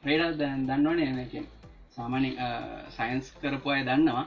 රේඩ 0.09 0.39
දැන් 0.41 0.69
දන්නවන 0.69 1.01
එනකින් 1.09 1.47
සාමාන්‍ය 1.97 2.31
සයින්ස් 2.97 3.27
කරපු 3.43 3.75
අය 3.75 3.83
දන්නවා. 3.89 4.25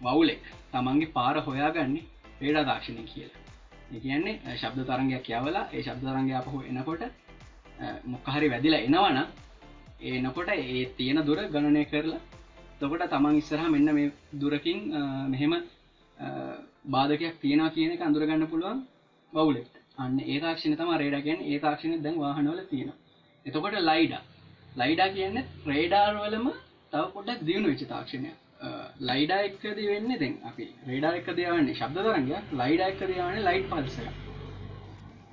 වවුලෙක් 0.00 0.42
තමන්ගේ 0.72 1.12
පාර 1.12 1.36
හොයාගන්නේ 1.40 2.04
රේඩා 2.40 2.64
දාක්ෂණය 2.64 3.04
කියලා 3.04 3.98
කියන්නේ 3.98 4.56
ශබ්ද 4.56 4.86
තරංගයක් 4.86 5.28
යවලා 5.32 5.64
ඒ 5.68 5.82
ශබ්ද 5.82 6.04
තරංගය 6.04 6.34
අපහු 6.34 6.58
එනකොට 6.64 7.02
මොක්කහරි 8.06 8.50
වැදිලා 8.50 8.82
එනවන 8.82 9.18
ඒනකොට 10.02 10.50
ඒ 10.50 10.84
තියෙන 10.92 11.20
දුර 11.22 11.40
ගණනය 11.48 11.84
කරලා 11.86 12.20
තොකොට 12.78 13.04
තමන් 13.06 13.36
ඉස්සරහ 13.36 13.66
මෙන්න 13.68 13.88
මේ 13.92 14.12
දුරකින් 14.34 14.78
මෙහෙම 15.28 15.54
බාධකයක් 16.88 17.34
තියෙනවා 17.40 17.70
කියන 17.70 17.92
එක 17.92 18.02
අඳුරගන්න 18.02 18.46
පුළුවන් 18.46 18.80
බවුලෙක් 19.32 19.70
අන්න 19.98 20.18
ඒ 20.24 20.38
තාක්ෂණ 20.40 20.76
තම 20.76 20.90
රේඩගෙන් 20.96 21.38
ඒ 21.44 21.58
තාක්ෂණ 21.58 22.02
දැන් 22.02 22.16
වාහනවල 22.18 22.60
තියෙන 22.66 22.92
එතකොට 23.46 23.76
ලයිඩා. 23.82 24.22
ලයිඩා 24.76 25.08
කියන්න 25.10 25.38
රේඩාර්වලම 25.66 26.46
තව 26.92 27.04
පොඩක් 27.14 27.40
දියුණු 27.42 27.68
විච 27.68 27.82
තාක්ෂණය 27.86 28.30
ලයිඩා 29.00 29.42
එක්කද 29.42 29.78
වෙන්න 29.84 30.14
දෙන් 30.16 30.38
අපි 30.44 30.64
රේඩා 30.84 31.12
එක 31.14 31.28
දයවන්නේ 31.32 31.74
ශබ්ද 31.74 32.06
තරග 32.06 32.30
ලයිඩා 32.54 32.88
එක 32.88 32.98
දයවන්නේ 33.02 33.44
ලයිට් 33.44 33.68
පල්සක 33.68 33.98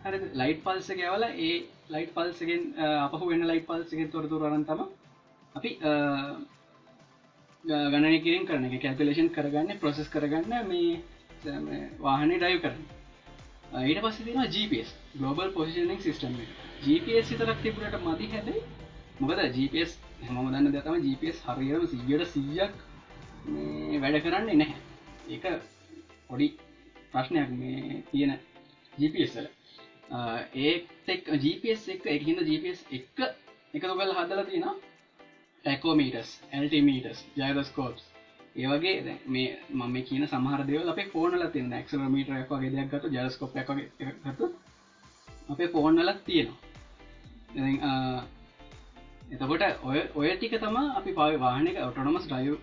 හරි 0.03 0.19
ලයිට් 0.35 0.61
පල්ස 0.63 0.89
ගැවල 0.93 1.23
ඒ 1.23 1.55
ලයිට් 1.89 2.13
පල්සගෙන් 2.13 2.67
අපහ 2.99 3.23
වෙන 3.23 3.47
ලයිට් 3.47 3.65
පල්සගෙන් 3.65 4.11
තොරතුර 4.11 4.45
රන්තම 4.47 4.83
අපි 5.55 5.71
ගණන 7.63 8.21
කිරින් 8.21 8.45
කරන 8.45 8.65
එක 8.67 8.77
කැල්පලේෂන් 8.79 9.29
කරගන්න 9.31 9.79
ප්‍රොසෙස් 9.79 10.09
කරගන්න 10.09 10.53
මේ 10.65 11.01
වාහනේ 11.99 12.37
ඩයිව් 12.37 12.61
කරන්න. 12.61 12.83
ඊට 13.81 14.01
පස්ස 14.01 14.23
තින 14.23 14.41
GPS 14.49 14.95
global 15.13 15.49
positioning 15.51 16.01
system 16.01 16.35
GPS 16.81 17.29
සිතරක් 17.29 17.61
තිබුණට 17.61 18.03
මති 18.03 18.27
හැබයි 18.29 18.61
මොකද 19.19 19.41
GPS 19.51 19.97
හම 20.23 20.37
දන්න 20.47 20.69
දතම 20.71 21.01
GPS 21.01 21.41
හරියම 21.47 21.87
සිියට 21.87 22.27
සියයක් 22.29 22.73
වැඩ 24.01 24.21
කරන්නේ 24.23 24.55
නැහැ. 24.55 24.81
ඒක 25.29 25.43
පොඩි 26.29 26.47
ප්‍රශ්නයක් 27.11 27.49
මේ 27.59 28.01
තියෙන 28.11 28.39
GPSල 28.93 29.47
ඒක් 30.55 30.89
GPS 31.43 31.87
එක 31.89 32.05
එකහිද 32.07 32.41
GPS 32.49 32.83
එක 32.91 33.23
එකතු 33.73 33.93
කල් 33.93 34.13
හදල 34.17 34.43
තියෙන 34.49 34.83
ටැකෝමීටස් 35.63 36.35
ඇල්ටිමීටස් 36.51 37.25
ජයදස්කෝප්ස් 37.37 38.03
ඒවගේ 38.55 39.17
මේ 39.27 39.57
මම 39.71 39.95
කියන 40.03 40.27
සමහරදව 40.27 40.89
අප 40.89 40.99
ෆෝනල 41.11 41.47
තින්න 41.53 41.73
ක්ෂරමීට 41.79 42.29
එක 42.35 42.51
වගේ 42.51 42.71
දෙයක් 42.71 42.93
ගතු 42.93 43.07
ජස්කොප් 43.09 43.57
එක 43.57 43.69
ගතු 44.23 44.49
අපේ 45.49 45.67
ෆෝන්වලත් 45.67 46.23
තියෙනවා. 46.25 48.23
එතකොට 49.27 49.63
ඔය 49.83 49.99
ඔය 50.15 50.31
ටික 50.33 50.55
තම 50.57 50.77
අපි 50.77 51.11
පව 51.11 51.37
වාහනක 51.39 51.77
ඔටොනමස් 51.81 52.25
ඩයු 52.27 52.57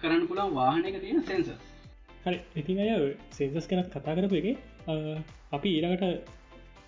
කරන්න 0.00 0.26
පුළන් 0.28 0.52
වාහනක 0.54 0.96
තියෙන 0.96 1.22
සෙන්ස 1.24 1.48
හරි 2.24 2.38
ඉතින් 2.56 2.80
අය 2.80 2.90
සෙන්සස් 3.32 3.66
කෙනත් 3.66 3.90
කතා 3.90 4.14
කරපු 4.14 4.38
එක 4.40 4.46
අපි 5.52 5.68
ඊළඟට 5.70 6.36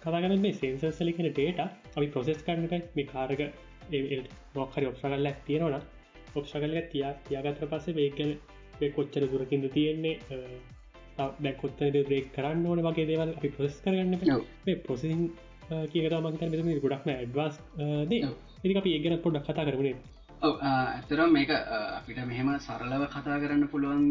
කතාගන 0.02 0.36
මේ 0.40 0.54
සෙන්සස් 0.54 0.84
සලිකෙන 0.98 1.28
ඩේට 1.28 1.60
අපි 1.62 2.06
ප්‍රොසෙස් 2.08 2.42
කරන්නට 2.42 2.94
මේ 2.94 3.06
කාරක 3.06 3.42
මොක්හරි 4.54 4.86
ඔප්සගල්ල 4.86 5.30
තියෙනවන 5.46 5.76
ඔප්සගල්ල 6.34 6.76
තියා 6.92 7.12
තියාගතර 7.24 7.66
පස්සේ 7.68 7.96
වේගන 7.96 8.30
කොච්චර 8.90 9.26
දුරකින්ද 9.26 9.66
තියෙන්නේ 9.70 10.14
දැකොත්තද 11.18 11.98
බ්‍රේක් 12.04 12.30
කරන්න 12.32 12.66
ඕන 12.66 12.84
වගේ 12.86 13.08
දේවල් 13.08 13.34
අපි 13.34 13.50
ප්‍රොස් 13.50 13.82
කරන්න 13.82 14.14
පොසින් 14.86 15.26
කියකත 15.88 16.16
මන්ත 16.16 16.80
ගොඩක්ම 16.80 17.10
ඇඩ්වාස් 17.10 17.60
දේ 18.08 18.22
ඉදි 18.64 18.78
අපි 18.80 18.90
ඒගෙන 18.94 19.22
පොඩක් 19.24 19.44
කතා 19.46 19.64
කරනේ 19.68 19.94
ඇතර 20.42 21.20
මේක 21.28 21.50
අපිට 21.50 22.18
මෙහෙම 22.24 22.48
සරලව 22.58 23.02
කතා 23.14 23.40
කරන්න 23.42 23.68
පුළුවන් 23.72 24.04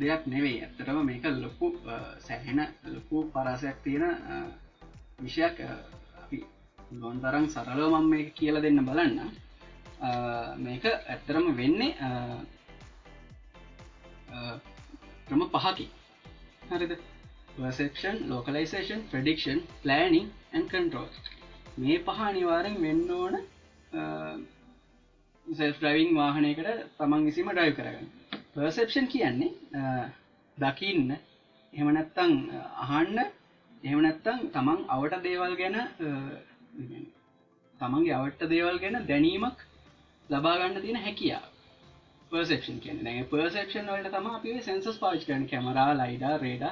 දෙයක් 0.00 0.22
නෙවෙයි. 0.26 0.62
ඇත්තටම 0.64 0.98
මේක 1.06 1.24
ලොකු 1.44 1.66
සැහෙන 2.26 2.60
ලොකු 2.94 3.16
පරාසයක් 3.34 3.76
තියෙන 3.84 4.04
විෂයක් 5.22 5.56
අපි 6.22 6.38
ගොන්තරම් 7.02 7.44
සරලව 7.48 7.92
මම 7.94 8.06
මේ 8.10 8.30
කියල 8.36 8.56
දෙන්න 8.62 8.84
බලන්න. 8.88 9.18
මේක 10.58 10.84
ඇත්තරම 10.84 11.46
වෙන්නේ 11.56 11.94
ක්‍රම 15.26 15.42
පහකි. 15.54 15.86
හරිද? 16.70 16.92
perception 17.56 18.14
localization 18.28 18.98
prediction 19.10 19.56
planning 19.82 20.28
and 20.52 20.64
control. 20.70 21.08
මේ 21.78 21.98
පහ 22.06 22.20
අනිවාරෙන් 22.28 22.76
වෙන්න 22.84 23.10
ඕන 23.12 23.34
සෙල් 25.46 25.72
්‍රවිං 25.74 26.14
වාහනයකට 26.14 26.68
තමන් 26.96 27.24
විසිම 27.24 27.50
ඩයිව් 27.50 27.74
කරගන්න. 27.74 28.08
පර්සෙප්ෂන් 28.52 29.06
කියන්නේ 29.06 29.50
දකින්න 30.58 31.10
එහෙමනැත්තං 31.72 32.34
අහන්න 32.78 33.18
එහෙමනැත්තං 33.82 34.48
තමන් 34.50 34.84
අවට 34.88 35.22
දේවල් 35.22 35.56
ගැන 35.56 35.76
තමන්ගේ 37.80 38.14
අවට 38.14 38.48
දේවල් 38.48 38.78
ගැන 38.78 38.96
දැනීමක් 39.04 39.60
ලබාගන්න 40.30 40.80
තියෙන 40.80 41.00
හැකියා 41.00 41.44
පර්සෙප්ෂන් 42.32 42.80
කියන 42.80 43.04
පර්සෙප්ෂන් 43.26 43.86
වලට 43.88 44.12
තම 44.12 44.26
අපි 44.30 44.58
සෙන්සස් 44.62 44.98
පාච් 44.98 45.24
කරන 45.24 45.46
කැමරා 45.46 45.90
ලයිඩා 45.94 46.34
රේඩ 46.38 46.66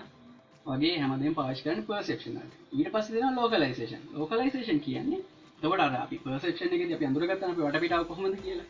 වගේ 0.67 0.99
හැමදම 0.99 1.35
පාශකන 1.35 1.85
පර්සෙක්ෂන 1.85 2.41
ඊට 2.73 2.91
පස් 2.91 3.13
දෙන 3.13 3.37
ලෝකලයිසේෂන් 3.37 4.05
ලෝකලයිසේෂන් 4.15 4.81
කියන්නේ 4.81 5.23
තවට 5.65 5.81
අර 5.83 5.95
අපි 5.97 6.17
පර්සෙක්ෂණ 6.19 6.75
එක 6.77 6.93
අපි 6.93 7.07
අඳුරගත්තන 7.07 7.45
අපි 7.47 7.63
වටපිටාව 7.63 8.03
කොහොමද 8.07 8.35
කියලා. 8.39 8.67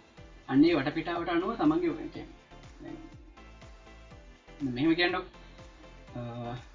අන්නේ 0.49 0.75
වටපිටාවට 0.77 1.31
අනුව 1.31 1.57
තමන්ගේ 1.57 1.93
වෙන 1.93 2.09
මෙහම 4.71 4.93
කියන්නක් 4.95 5.25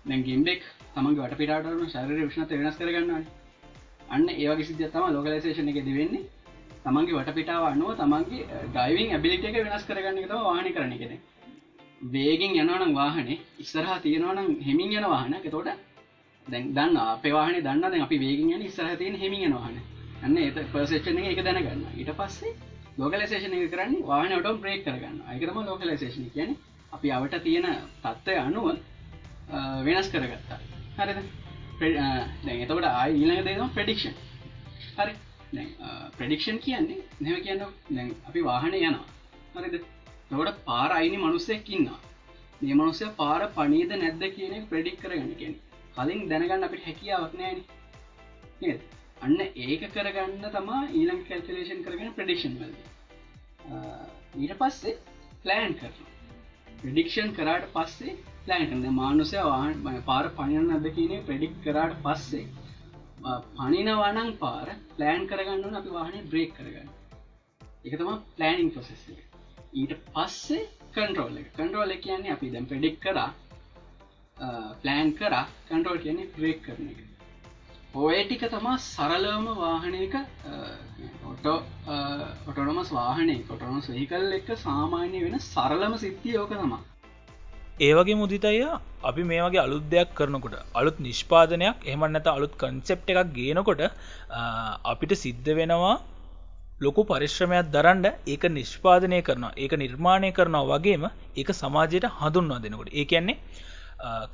දැගින්ඩෙක් 0.06 0.62
තමන්ගේ 0.94 1.24
වටපිටාටන 1.24 1.86
ශරර 1.88 2.12
විෂ්නත 2.22 2.52
වෙනස් 2.54 2.78
කරගන්නවන. 2.78 3.24
අන්න 4.10 4.28
ඒවගේ 4.36 4.66
සිද්ධ 4.66 4.86
තම 4.88 5.06
ලෝකලයිසේෂන 5.10 5.70
එක 5.70 5.80
දෙවෙන්නේ 5.82 6.24
තමන්ගේ 6.84 7.20
වටපිටාව 7.20 7.64
අනුව 7.66 7.92
තමන්ගේ 7.96 8.64
ඩයිවිං 8.70 9.14
ඇබිලිට 9.16 9.46
එක 9.46 9.60
වෙනස් 9.60 9.86
කරගන්න 9.86 10.18
එක 10.20 10.34
වාහන 10.40 10.68
කරන 10.72 10.98
කෙන 10.98 11.14
වේගෙන් 12.10 12.58
යනවනම් 12.58 12.92
වාහනේ 12.94 13.40
ඉස්සරහා 13.60 14.00
තියෙනවනම් 14.00 14.50
හෙමින් 14.62 14.92
යන 14.94 15.08
වාහන 15.08 15.38
තෝට 15.48 15.72
දැන් 16.48 16.74
දන්න 16.74 17.00
අපේවාහන 17.06 17.62
දන්න 17.62 18.02
අපි 18.02 18.20
වේගෙන් 18.20 18.52
යන 18.52 18.62
ඉස්සරහ 18.64 18.98
තියෙන 18.98 19.18
හෙමින් 19.18 19.48
යනවාහන 19.48 19.80
අන්න 20.24 20.38
ඒ 20.38 20.52
පර්සේෂන 20.68 21.20
එක 21.24 21.44
දැනගන්න. 21.44 21.84
ඊට 21.96 22.12
පස්සේ 22.14 22.56
ලෝකලසේෂන 22.98 23.56
කරන්න 23.68 23.94
වාහන 24.04 24.32
ටම් 24.32 24.58
ප්‍රේක් 24.64 24.82
කරගන්න 24.86 25.20
අයකරම 25.28 25.60
ලෝකලසේෂන 25.64 26.26
කියන 26.34 26.56
අපි 26.92 27.12
අවට 27.12 27.38
තියෙන 27.44 27.68
තත්ත්වය 28.04 28.36
අනුව 28.38 28.68
වෙනස් 29.84 30.10
කරගත්තා. 30.10 30.60
හරිද? 30.98 31.20
දැන් 31.80 32.58
එතකට 32.58 32.90
ආය 32.92 33.12
ඊළඟ 33.14 33.46
දේම 33.46 33.72
ප්‍රඩික්ෂන් 33.72 34.16
හරි. 34.98 35.14
ප්‍රඩික්ෂන් 36.18 36.60
කියන්නේ 36.60 37.00
නැව 37.22 37.40
කියන්න 37.44 37.66
දැන් 37.90 38.14
අපි 38.28 38.44
වාහන 38.44 38.76
යනවා. 38.76 39.08
හරිද? 39.56 39.82
නොට 40.32 40.62
පාර 40.66 40.92
අයිනි 40.92 41.18
මනුස්සයක් 41.20 41.70
ඉන්නවා. 41.70 42.00
මේ 42.62 42.76
මනුස්සය 42.76 43.12
පාර 43.16 43.42
පනීද 43.56 43.92
නැද්ද 43.96 44.24
කියන 44.36 44.56
ප්‍රඩික් 44.70 45.02
කරගන්න 45.02 45.36
කියෙන් 45.36 45.60
කලින් 45.96 46.30
දැනගන්න 46.30 46.66
අපිට 46.66 46.86
හැකියාවක් 46.86 47.34
නෑන 47.36 47.60
අන්න 49.22 49.40
ඒක 49.40 49.84
කරගන්න 49.90 50.46
තමා 50.52 50.82
ඊළං 50.92 51.26
කැල්කලේෂන් 51.28 51.84
කරගෙන 51.86 52.14
ප්‍රඩික්ෂන් 52.14 52.56
වල 52.60 52.74
ඊට 54.38 54.56
පස්සේ 54.60 54.96
ප්ලෑන් 55.44 55.76
කරන 55.76 56.10
ප්‍රඩික්ෂන් 56.78 57.34
කරාට 57.36 57.68
පස්සේ 57.74 58.16
ප්ලෑන්න්න 58.44 58.96
මානුසය 58.96 59.42
වාහන් 59.46 60.02
පාර 60.06 60.30
පණයන්න 60.38 60.76
අද 60.76 60.88
කියනේ 60.96 61.24
ප්‍රඩික් 61.24 61.60
කරාට 61.64 61.98
පස්සේ 62.06 62.48
පනිනවනං 63.56 64.32
පාර 64.38 64.70
ප්ලෑන් 64.96 65.28
කරගන්න 65.28 65.76
අපි 65.76 65.90
වාහනේ 65.92 66.24
බ්‍රේක් 66.26 66.56
කරගන්න. 66.56 66.90
එක 67.86 67.94
තම 67.94 68.12
ප්ලෑනිින් 68.38 68.72
ප්‍රසෙස් 68.72 69.04
ඊට 69.74 69.94
පස්සේ 70.08 70.64
කන්ටරෝල් 70.94 71.38
එක. 71.38 71.52
කන්ටරෝල 71.54 71.94
කියන්නේ 71.98 72.34
අපි 72.34 72.52
දැම් 72.54 72.66
ප්‍රඩික් 72.66 72.98
කරා 73.02 73.30
ප්ලෑන් 74.82 75.14
කරා 75.14 75.46
කන්ටරෝල් 75.68 76.00
කියන්නේ 76.00 76.32
බ්‍රේක් 76.36 76.64
කරන 76.64 76.90
එක. 76.90 77.09
ඔය 77.92 78.18
ටික 78.24 78.44
තමා 78.46 78.78
සරලවම 78.78 79.46
වාහනයක 79.58 80.16
ඔටෝ 81.26 81.56
ඔටොනමස් 82.48 82.92
වාහනය 82.92 83.36
කොටනොස් 83.48 83.88
වෙහිකල් 83.90 84.34
එක 84.34 84.50
සාමාන්‍ය 84.58 85.24
වෙන 85.24 85.40
සරලම 85.42 85.94
සිද්ධිය 85.98 86.38
ඕක 86.38 86.54
තමා. 86.54 86.82
ඒවගේ 87.82 88.16
මුදිතය 88.16 88.62
අපි 89.04 89.24
මේ 89.24 89.42
වගේ 89.42 89.62
අලුත් 89.62 89.90
දෙයක් 89.90 90.14
කරනකොට 90.14 90.56
අලුත් 90.76 91.00
නිෂ්පාදනයක් 91.00 91.78
එහමන්නත 91.86 92.28
අලුත් 92.28 92.54
කන්සෙප් 92.56 93.10
එකක් 93.12 93.34
ගේනකොට 93.34 93.82
අපිට 94.86 95.16
සිද්ධ 95.24 95.50
වෙනවා 95.60 95.96
ලොකු 96.82 97.02
පරිශ්‍රමයක් 97.04 97.72
දරන්ඩ 97.74 98.06
ඒක 98.28 98.44
නිෂ්පාදනය 98.52 99.24
කරනවා 99.24 99.58
ඒක 99.58 99.74
නිර්මාණය 99.84 100.30
කරනවා 100.32 100.70
වගේම 100.74 101.10
ඒක 101.36 101.50
සමාජයට 101.62 102.06
හඳුන්වා 102.20 102.62
දෙනකොට. 102.64 102.94
ඒ 102.94 103.06
කියන්නේ 103.06 103.40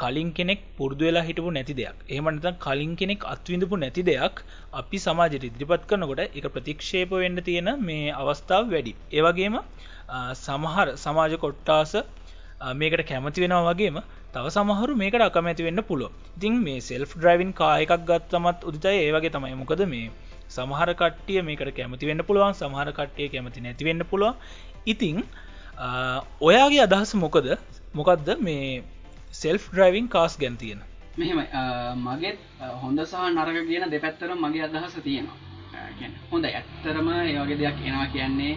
කලින් 0.01 0.29
කෙනෙක් 0.37 0.59
පුරදු 0.77 1.03
වෙලා 1.07 1.25
හිටපු 1.27 1.51
නැති 1.57 1.73
දෙයක්. 1.79 1.97
එහමනත 2.15 2.45
කලින් 2.65 2.91
කෙනෙක් 2.99 3.21
අත්විඳපු 3.33 3.75
නැති 3.83 4.01
දෙයක් 4.09 4.43
අපි 4.81 4.97
සමාජයට 5.05 5.47
ඉදිරිපත් 5.49 5.87
කරනකොට 5.89 6.21
එක 6.39 6.45
ප්‍රතික්ෂේප 6.55 7.15
වෙන්න 7.23 7.39
තියෙන 7.47 7.69
මේ 7.87 8.11
අවස්ථාව 8.21 8.69
වැඩි. 8.73 8.93
ඒවගේම 9.17 9.57
සමහර 10.45 10.87
සමාජ 11.05 11.33
කොට්ටාස 11.45 11.93
මේකට 12.81 13.03
කැමති 13.11 13.43
වෙනවා 13.43 13.65
වගේම 13.71 13.97
තව 14.35 14.45
සමහරු 14.57 14.93
මේකට 15.01 15.25
අකමැති 15.29 15.67
වෙන්න 15.67 15.81
පුළුව 15.89 16.11
ඉතින් 16.37 16.55
මේ 16.65 16.79
සෙල්ෆ් 16.89 17.11
ඩ්‍රයිවින් 17.17 17.51
කායකක් 17.61 18.01
ගත්තමත් 18.09 18.59
උදිතයි. 18.69 18.97
ඒවගේ 19.07 19.33
තමයි. 19.35 19.55
මොකද 19.61 19.81
මේ 19.93 20.11
සමහර 20.55 20.89
කට්ටිය 21.01 21.41
මේකට 21.49 21.71
කැමති 21.77 22.09
වෙන්න 22.09 22.21
පුළුවන්. 22.27 22.53
සමහර 22.61 22.89
කට්ටිය 22.97 23.27
කැමති 23.33 23.65
නැතිවෙන්න 23.65 24.03
පුළුවන්. 24.11 24.35
ඉතිං 24.93 25.17
ඔයාගේ 26.47 26.83
අදහස 26.87 27.15
මොකද? 27.23 27.47
මොකක්ද 27.97 28.29
මේ 28.47 28.83
සෙල්ෆ් 29.35 29.63
ඩ්‍රයිවිං 29.69 30.07
කාස් 30.09 30.37
ගැන් 30.37 30.57
තියෙන. 30.57 30.81
මෙහෙම 31.17 31.39
මගේත් 31.99 32.39
හොඳ 32.81 32.99
සහ 33.01 33.23
නරක 33.29 33.57
කියන 33.69 33.85
දෙපැත්තර 33.91 34.29
මගේ 34.35 34.63
අදහස 34.63 34.95
තියෙනවා. 34.99 35.37
හොඳ 36.31 36.45
ඇත්තරම 36.45 37.09
ඒවගේ 37.11 37.57
දෙයක් 37.57 37.77
එනවා 37.83 38.07
කියන්නේ 38.07 38.53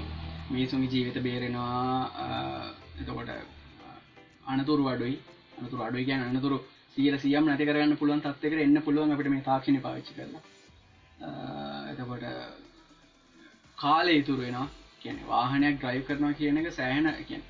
මිනිසුන්ගේ 0.51 0.91
ජීවිත 0.91 1.19
බේරෙනවා. 1.23 2.11
එතකොට 3.01 3.31
අනතුරු 4.47 4.89
අඩුයි. 4.89 5.17
අනතුර 5.59 5.81
අඩුයි 5.83 6.05
ගැන 6.05 6.23
අනතුරු 6.23 6.59
සියල 6.95 7.19
සියම් 7.19 7.45
නැති 7.45 7.69
කරන්න 7.69 7.97
පුළුවන් 7.97 8.23
තත්වක 8.23 8.53
එන්න 8.61 8.83
පුළුවන් 8.83 9.13
අපට 9.13 9.29
මේ 9.29 9.47
තාක්ෂණ 9.49 9.81
පාච්චි 9.81 10.13
කරලා. 10.15 10.43
එතකොට 11.91 12.25
කාලය 13.79 14.15
ඉතුරු 14.21 14.43
වෙනවා. 14.43 14.69
කියන 15.03 15.19
වාහනයක් 15.27 15.77
ඩ්‍රයිව් 15.77 16.07
කරනවා 16.07 16.35
කියන 16.35 16.57
එක 16.61 16.73
සෑහන 16.73 17.07
කියෙන් 17.27 17.43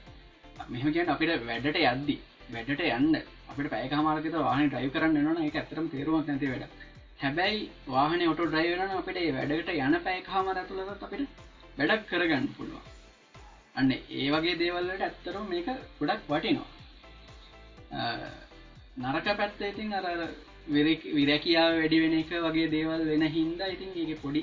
මෙහම 0.69 0.93
කියන්න 0.95 1.11
අපිට 1.11 1.47
වැඩට 1.47 1.79
යද්දි 1.85 2.17
වැඩට 2.53 2.83
යන්න. 2.89 3.17
අපට 3.51 3.71
පැය 3.73 3.89
හමාරකත 3.91 4.37
වාහන 4.47 4.69
ඩ්‍රයිව 4.69 4.93
කරන්න 4.95 5.29
න 5.35 5.47
එක 5.47 5.57
ඇතරම් 5.61 5.87
තේරුවක් 5.95 6.27
නැති 6.27 6.51
වැඩ. 6.53 6.65
හැබැයි 7.23 7.61
වාහන 7.89 8.23
ඔට 8.33 8.41
ඩ්‍රයිවන 8.43 8.97
අපිට 8.97 9.19
වැඩට 9.37 9.71
යන 9.77 9.97
පැය 10.07 10.23
හමාර 10.27 10.61
ඇතුළත් 10.61 11.03
අපිට 11.07 11.23
වැඩක් 11.79 12.09
කරගන්න 12.11 12.47
පුළුවන්. 12.57 12.85
අන්න 13.75 13.91
ඒ 13.93 14.29
වගේ 14.35 14.59
දේවල්ලට 14.63 15.03
ඇත්තරම් 15.03 15.45
මේක 15.53 15.69
ගොඩක් 15.99 16.29
වටිනවා. 16.29 16.69
නරක 18.99 19.27
පැත්ත 19.41 19.61
ඉතින් 19.71 19.93
අර 19.95 20.07
විරැකියාව 20.69 21.75
වැඩි 21.81 22.01
වෙන 22.03 22.17
එක 22.21 22.33
වගේ 22.47 22.73
දේවල් 22.77 23.05
වෙන 23.11 23.25
හින්දා 23.37 23.69
ඉතින් 23.75 23.93
ඒක 23.97 24.23
පොඩි 24.23 24.43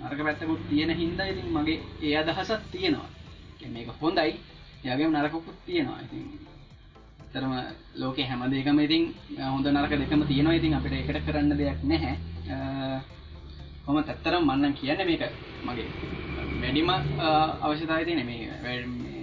නරක 0.00 0.20
පැත්තකුත් 0.26 0.68
තියෙන 0.70 0.92
හින්දා 1.02 1.30
ඉතින් 1.32 1.48
මගේ 1.52 1.80
ඒ 2.02 2.16
අදහසත් 2.16 2.68
තියෙනවා. 2.72 3.08
මේක 3.74 3.88
හොඳයි. 4.00 4.36
යගේ 4.84 5.08
නරකකුත් 5.08 5.56
තියෙනවා. 5.66 6.00
ඉතින් 6.04 6.24
තරම 7.36 7.52
ලෝක 7.96 8.18
හැම 8.20 8.46
දෙකම 8.50 8.80
ඉතින් 8.80 9.02
හොඳ 9.46 9.66
නරක 9.68 9.92
දෙකම 9.94 10.22
තියෙනවා. 10.24 10.54
ඉතින් 10.54 10.74
අපිට 10.74 10.94
එකට 10.94 11.26
කරන්න 11.26 11.52
දෙයක් 11.54 11.84
නැහැ. 11.84 12.14
හොම 13.84 13.98
තත්තරම් 14.02 14.42
මන්නන් 14.44 14.72
කියන්න 14.74 15.02
මේක 15.04 15.22
මගේ 15.64 15.86
වැඩිම 16.56 16.88
අවශ්‍යතාව 17.60 18.00
තියෙන 18.02 18.26
මේ 18.26 18.40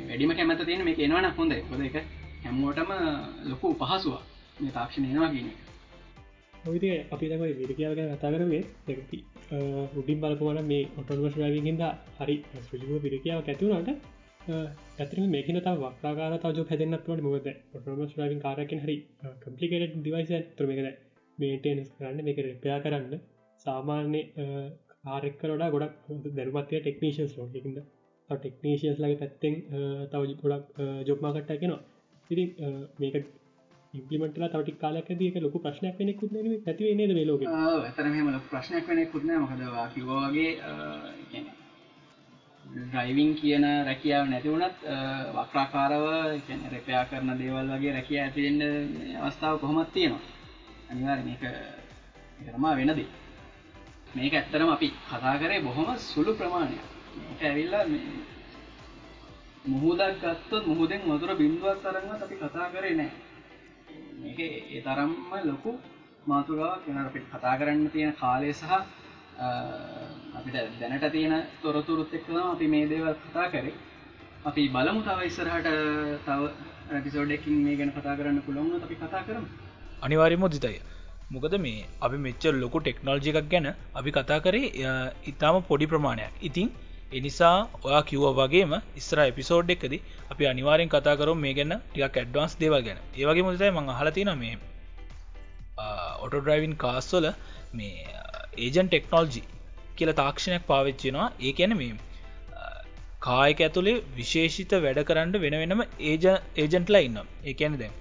වැඩිම 0.08 0.32
කැමත 0.34 0.62
තියෙන 0.62 0.84
මේ 0.84 0.96
එනවන 1.00 1.28
හොඳ 1.34 1.54
හොද 1.70 1.82
එක 1.82 1.98
හැමෝටම 2.44 2.92
ලොකු 3.46 3.74
පහසුව 3.76 4.16
මේ 4.58 4.72
තාක්ෂණ 4.72 5.06
එනවා 5.06 5.30
කියන 5.30 5.50
ඔයිද 6.66 6.86
අපි 7.12 7.26
තමයි 7.28 7.54
විරකියාව 7.60 7.94
ගැන 7.96 8.10
කතා 8.14 8.32
කරවේ 8.32 8.64
දෙකති 8.88 9.20
උඩින් 9.96 10.20
බලපුවන 10.22 10.60
මේ 10.66 10.90
ඔටොන්වස් 10.96 11.36
රවිගින්ද 11.38 11.84
හරි 12.18 12.36
සුජිව 12.64 12.92
විරකියාව 13.04 13.40
ඇතිවුණට 13.44 13.90
ඇතර 14.46 15.18
මේකන 15.28 15.58
ත 15.58 15.72
වක්්‍රාකාර 15.78 16.34
තජ 16.38 16.64
හැදන්නත්වට 16.70 17.22
මොද 17.24 17.46
ඔටොමස් 17.74 18.16
රවින් 18.18 18.42
කාරකින් 18.42 18.82
හරි 18.82 18.96
කම්පලිකට 19.42 19.94
දිවයිස 20.02 20.32
ත්‍රමකද 20.58 20.90
මේටනස් 21.38 21.92
කරන්න 21.94 22.20
මේක 22.22 22.42
රපයා 22.46 22.80
කරන්න 22.80 23.22
සාමාන්‍ය 23.66 24.22
ආරෙක්කරොඩා 25.08 25.70
ගොඩක් 25.70 25.96
දැරුමත්ය 26.34 26.76
ටෙක්නීශන්ස් 26.78 27.38
ලෝ 27.38 27.48
එකද 27.54 27.80
ටෙක්නීශියස් 28.30 29.00
ලගේ 29.00 29.22
පැත්තෙන් 29.22 29.56
තව 30.12 30.22
ගොඩක් 30.44 30.84
ජොබ්මාකට්ට 31.08 31.56
කෙනවා 31.56 31.82
ඉති 32.30 32.46
මේක 33.00 33.16
ඉම්පලිමටල 33.94 34.48
තවටි 34.50 34.78
කාලක් 34.78 35.10
දික 35.16 35.36
ලොක 35.38 35.58
ප්‍රශ්නයක් 35.62 35.98
වෙනෙ 36.00 36.14
කුත් 36.16 36.32
ඇති 36.36 36.94
නද 36.94 37.20
ලෝක? 37.24 37.42
ඇතරම 37.48 38.16
ප්‍රශ්නයක් 38.48 38.88
වෙනෙ 38.88 39.04
කුත්න 39.08 39.36
මොකදවා 39.40 39.90
කිවෝගේ 39.90 40.52
ඩ්‍රයිවිං 42.64 43.32
කියන 43.36 43.66
රැකියාව 43.86 44.26
නැතිවුණත් 44.28 44.78
වක්්‍රාකාරව 45.36 46.06
රැපයා 46.72 47.04
කරන 47.06 47.30
දේවල් 47.40 47.68
වගේ 47.72 47.94
රැකිය 47.94 48.20
ඇතිෙන්න්න 48.20 48.62
අවස්ථාව 49.20 49.60
කොහොමත් 49.60 49.94
තියෙනවා. 49.94 50.24
අනිවාර 50.90 51.20
මේක 51.22 51.44
කරමා 52.46 52.76
වෙනදී 52.76 53.10
මේක 54.16 54.34
ඇත්තරම 54.34 54.70
අපි 54.70 54.88
කතා 55.08 55.36
කරේ 55.38 55.62
බොහොම 55.62 55.90
සුළු 56.00 56.32
ප්‍රමාණයක්. 56.34 56.84
ඇවිල්ලා 57.42 57.86
මුහදක් 59.66 60.16
ගත්තොත් 60.22 60.64
මුහදෙන් 60.68 61.02
මතුර 61.08 61.32
බින්දුවක් 61.36 61.78
තරන්න 61.82 62.10
අපි 62.18 62.36
කතා 62.38 62.68
කරේ 62.70 62.96
නෑ 62.96 63.12
මේක 64.20 64.40
ඒ 64.40 64.82
තරම්ම 64.82 65.14
ලොකු 65.44 65.72
මාතුරාවක් 66.26 66.84
වෙන 66.88 66.98
අපිට 67.00 67.26
කතා 67.30 67.56
කරන්න 67.58 67.90
තියෙන 67.90 68.14
කාලය 68.14 68.50
සහ 68.54 68.72
අපිට 69.40 70.56
දැනට 70.80 71.12
තියෙන 71.12 71.36
තොරතුරුත් 71.62 72.14
එක්කම 72.14 72.38
අපි 72.46 72.68
මේ 72.68 72.88
දේවල් 72.88 73.16
කතා 73.24 73.50
කරේ. 73.52 73.74
අපි 74.46 74.70
බලමු 74.70 75.02
තව 75.02 75.20
ඉස්සරහට 75.26 75.70
තව 76.26 76.42
පිසෝඩ්ඩකින් 77.06 77.56
මේ 77.66 77.76
ගැන 77.76 77.92
කතා 77.92 78.16
කරන්න 78.18 78.42
පුළුවන් 78.48 78.84
අපි 78.84 78.96
කතා 78.96 79.24
කරමු. 79.28 79.48
අනිවාරි 80.02 80.38
මුදිතය 80.38 80.80
මොකද 81.32 81.54
මේ 81.66 81.86
අපි 82.02 82.18
මෙච්චර 82.26 82.54
ලොකු 82.64 82.80
ටෙක්නෝල්ජි 82.80 83.30
එකක් 83.34 83.50
ගැන 83.54 83.68
අපි 84.00 84.12
කතා 84.12 84.40
කරේ 84.40 84.74
ඉතාම 85.32 85.62
පොඩි 85.70 85.86
ප්‍රමාණයක්. 85.88 86.34
ඉතිං 86.42 86.70
එනිසා 87.12 87.56
ඔයා 87.86 88.04
කිව්ව 88.10 88.26
වගේම 88.40 88.74
ඉස්ර 89.02 89.20
එපිසෝඩ් 89.24 89.74
එකද 89.76 89.94
අපි 90.32 90.44
අනිවාරෙන් 90.52 90.90
කතා 90.90 91.16
කරු 91.20 91.34
මේ 91.36 91.54
ගැන්න 91.58 91.74
ටික් 91.80 92.18
ඇඩ්වන්ස් 92.22 92.54
දේව 92.62 92.76
ගැන. 92.88 93.00
ඒවගේ 93.20 93.46
මුදතයි 93.48 93.72
මං 93.72 93.90
හලතින 94.00 94.32
මේ 94.44 94.56
ඔටෝ 96.24 96.42
ඩ්‍රයිවින් 96.42 96.76
කාස්වල 96.84 97.26
මේ 97.74 97.94
ඒජන් 98.58 98.88
ටෙක්නෝල්ජි 98.88 99.44
කියල 99.98 100.14
තාක්ෂණයක් 100.14 100.66
පාවිච්චෙනවා 100.68 101.30
ඒ 101.42 101.54
ඇන 101.60 101.78
මේ 101.78 101.92
කායක 103.22 103.60
ඇතුළේ 103.60 103.98
විශේෂිත 104.16 104.74
වැඩ 104.80 105.04
කරන්න 105.04 105.36
වෙන 105.40 105.60
වෙනම 105.62 105.84
ඒජ 105.84 106.26
ඒජන්ට්ලා 106.58 107.04
ඉන්න 107.10 107.20
ඒකැන 107.46 107.78
දැ 107.78 107.92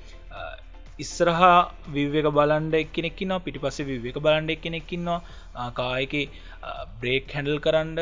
ඉස්සරහා 0.99 1.59
විවක 1.89 2.29
බලන්ඩ 2.29 2.75
එක්කෙනෙක්කින්න 2.75 3.35
පිටි 3.45 3.63
පස 3.65 3.79
විවක 3.83 4.19
බලන්ඩ 4.19 4.55
එක්කෙනෙක්කින්නවා 4.55 5.69
කායක 5.73 6.15
බ්‍රේක් 7.01 7.35
හැඩල් 7.37 7.59
කරන්න 7.59 8.01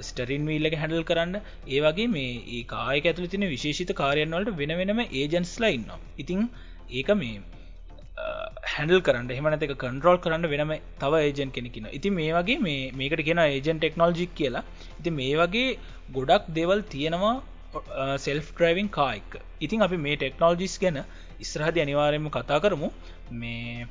ස්ටරින් 0.00 0.46
වීල්ලක 0.46 0.76
හැඩල් 0.82 1.04
කරන්න. 1.04 1.34
ඒ 1.68 1.80
වගේ 1.80 2.08
මේ 2.08 2.32
ඒ 2.50 2.62
කායක 2.64 3.10
ඇතුළ 3.10 3.28
තින 3.28 3.46
විශේෂිත 3.46 3.92
කාරයන් 3.94 4.36
වලට 4.38 4.56
වෙන 4.56 4.74
වෙනම 4.80 5.02
ඒජන්ස්ලා 5.02 5.74
ඉන්න 5.78 5.90
ඉතිං 6.18 6.42
ඒක 6.92 7.12
මේ 7.14 7.42
හැඩල් 8.72 9.00
කරන්න. 9.06 9.30
එහමනතක 9.36 9.74
කන්ට්‍රෝල් 9.82 10.18
කරන්න 10.24 10.46
වෙනම 10.52 10.72
තව 11.00 11.22
ඒජන් 11.24 11.50
කෙනෙකින 11.56 11.88
ඉති 11.98 12.10
මේ 12.18 12.30
වගේ 12.36 12.58
මේ 12.66 12.92
මේකට 13.00 13.24
කියෙන 13.26 13.42
ඒජන් 13.46 13.80
ටෙක්නෝජික් 13.80 14.32
කියලා. 14.38 14.64
ඉති 15.00 15.10
මේ 15.18 15.34
වගේ 15.40 15.78
ගොඩක් 16.16 16.46
දෙවල් 16.58 16.82
තියෙනවා 16.94 17.34
සෙල්ෆ් 18.18 18.46
ඩ්‍රයිවිං 18.52 18.88
කායික් 18.98 19.36
ඉතින් 19.60 19.86
අපි 19.86 19.98
මේ 20.06 20.16
ටෙක්නෝජිස් 20.16 20.76
ගැන 20.82 20.98
ඉස්රහදි 21.44 21.84
අනිවාරයම 21.86 22.30
කතා 22.36 22.62
කරමු. 22.64 22.88
මේ 23.32 23.86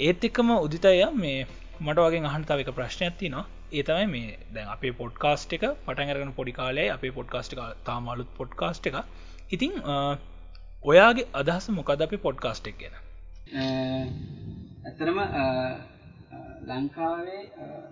ඒත් 0.00 0.28
එක්කම 0.28 0.50
උදිතය 0.58 0.94
මේ 1.16 1.38
මට 1.80 1.98
වගේ 2.06 2.28
අහන්තාව 2.30 2.62
එක 2.62 2.70
ප්‍රශ්නයක් 2.78 3.14
ති 3.20 3.28
නවා 3.28 3.46
ඒතමයි 3.72 4.06
මේ 4.14 4.36
දැන් 4.54 4.68
අපේ 4.74 4.92
පොඩ්කාස්ට් 5.00 5.54
එක 5.56 5.64
පටන්ගරන 5.86 6.32
පොඩි 6.38 6.52
කාලේ 6.58 6.88
අපේ 6.96 7.12
පොඩ්කාස්ට් 7.18 7.54
එක 7.54 7.60
තාමලුත් 7.88 8.30
පොඩ්කාස්ට් 8.38 8.88
එක 8.90 8.96
ඉතිං 9.56 9.72
ඔයාගේ 10.82 11.26
අදහස 11.32 11.66
මොකද 11.70 12.00
අපි 12.02 12.16
පොඩ්කාස්ට් 12.18 12.64
එක 12.66 12.76
ගැන? 12.78 12.94
ඇතරම 14.86 15.18
ලංකාවේ 16.70 17.42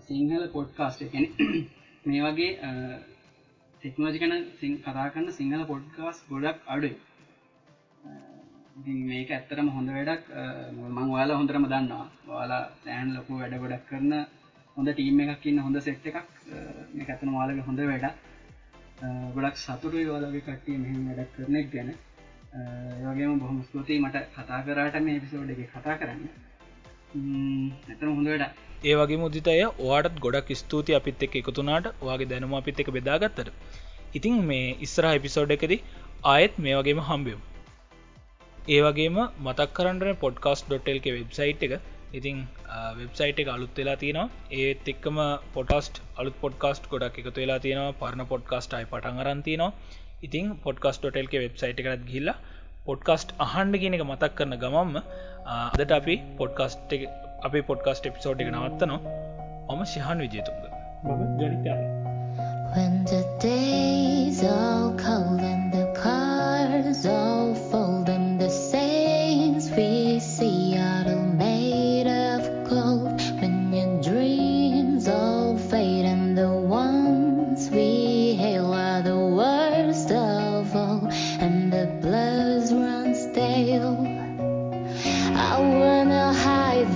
සිංහල 0.06 0.44
පොඩ්කාස්ට් 0.56 1.04
එකන. 1.06 1.24
මේ 2.06 2.22
වගේ 2.26 2.50
ටෙක්නෝජිකන 3.74 4.34
කතා 4.80 5.06
කරන්න 5.12 5.36
සිංහල 5.38 5.62
පොඩ්කාස් 5.70 6.18
ගොඩක් 6.30 6.66
අඩු 6.68 6.90
මේක 9.06 9.30
ඇත්තරම 9.30 9.70
හොඳ 9.76 9.88
වැඩක්. 9.90 10.26
මං 10.88 11.08
වාලා 11.14 11.38
හොඳරම 11.40 11.64
දන්නවා. 11.66 12.06
වාලා 12.26 12.62
සෑන් 12.82 13.14
ලොකු 13.16 13.38
වැඩ 13.40 13.56
ගොඩක් 13.62 13.86
කරන 13.88 14.12
හොඳ 14.76 14.88
ටීම් 14.90 15.20
එකක් 15.26 15.46
ඉන්න 15.46 15.64
හොඳ 15.66 15.78
සෙට් 15.80 16.04
එකක්. 16.06 16.28
මේ 16.94 17.08
ඇතන 17.08 17.34
වාලක 17.38 17.64
හොඳ 17.68 17.86
වැඩ 17.86 18.06
ගොඩක් 19.34 19.56
සතුරු 19.58 20.06
වාලගේ 20.08 20.46
කට්ටිය 20.46 20.78
මෙහම 20.78 21.02
වැඩක් 21.08 21.36
කරනෙක් 21.36 21.68
ගැන. 21.72 21.90
ඒවගේම 22.52 23.34
බොහොම 23.40 23.58
ස්තුතියි 23.66 23.98
මට 24.04 24.20
කතා 24.36 24.60
කරාට 24.66 24.96
මේ 25.02 25.18
පිසෝඩ් 25.24 25.50
එක 25.54 25.60
කතා 25.74 25.94
කරන්න. 26.00 26.22
ඇතන 27.90 28.08
හොඳ 28.08 28.30
වැඩ 28.30 28.44
ඒ 28.84 28.96
වගේ 29.00 29.20
මුදිතය 29.22 29.54
ඕටත් 29.88 30.18
ගොඩක් 30.24 30.50
ස්තුති 30.62 30.96
අපිත් 30.98 31.22
එක් 31.26 31.36
එකතුනාට 31.40 31.86
වගේ 32.00 32.30
දැනුම 32.32 32.56
අපිත් 32.60 32.82
එක 32.82 32.90
බෙදාගත්තට. 32.96 33.52
ඉතින් 34.14 34.42
මේ 34.50 34.74
ඉස්සර 34.86 35.08
එපිසෝඩ් 35.10 35.54
එකද 35.56 35.76
ආයෙත් 36.24 36.58
මේ 36.66 36.74
වගේම 36.80 37.04
හම්බියම් 37.10 37.46
ඒ 38.68 38.82
වගේම 38.86 39.22
මතක් 39.46 39.70
කරන්න 39.76 40.20
පොඩ්කාස්.ල්ක 40.24 41.08
වෙබ්සයිට් 41.10 41.64
එක. 41.68 41.74
ඉතිං 42.18 42.36
වෙබ්සයිට් 42.98 43.38
එක 43.42 43.54
අලුත් 43.54 43.78
වෙලා 43.78 43.98
තියෙනවා. 44.02 44.28
ඒත් 44.60 44.92
එක්කම 44.94 45.18
පොටස්ට 45.54 46.02
අලුත් 46.16 46.36
පොඩ්කාස්ට් 46.42 46.92
ගොඩක් 46.92 47.22
එකතු 47.22 47.38
වෙලා 47.38 47.62
තියෙනවා. 47.64 47.98
පරණ 48.02 48.30
පොඩ්කාස්ට් 48.34 48.78
අයි 48.78 48.92
පටන් 48.92 49.24
අරන්තිනවා 49.24 49.72
ඉතින් 50.22 50.48
පොඩ්කස්ටෝටල්ක 50.64 51.34
වෙබ්සයිට් 51.42 51.78
එකත් 51.82 52.02
ගිල්ලා 52.10 52.36
පොඩ්කස්ට් 52.86 53.30
අහන්ඩ 53.44 53.80
කියන 53.82 53.96
එක 53.96 54.02
මතක් 54.04 54.32
කරන 54.38 54.54
ගමම්ම 54.62 54.96
අදට 55.54 55.94
අපි 55.98 56.16
පොඩ්කස්ට් 56.40 56.92
අපි 57.48 57.60
පොඩ්කස්ට 57.70 58.08
එපිසෝඩ් 58.10 58.42
එක 58.44 58.50
නවත්තනවා. 58.52 59.00
ඔම 59.72 59.80
ශහන් 59.92 60.20
විජේතුන්ග 60.24 60.60
මම 61.06 61.22
ජනිත. 61.40 61.66
When 62.72 62.92
the 63.04 63.22
days 63.40 64.44
all 64.46 64.89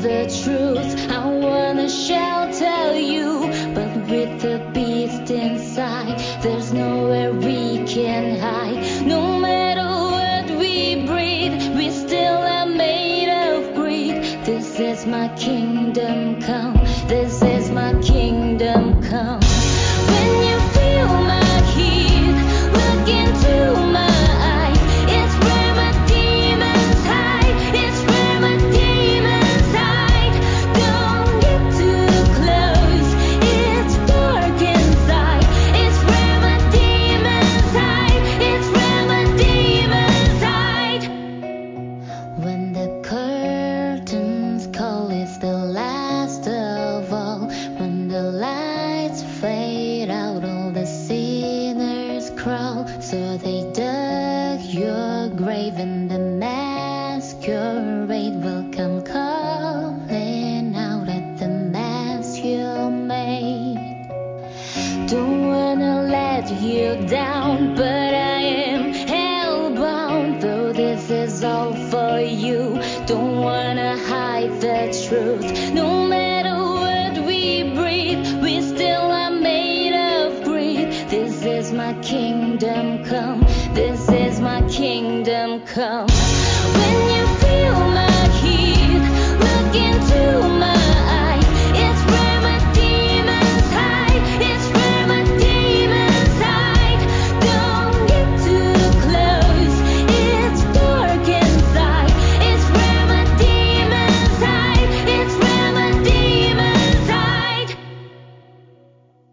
the 0.04 0.26
truth. 0.26 1.03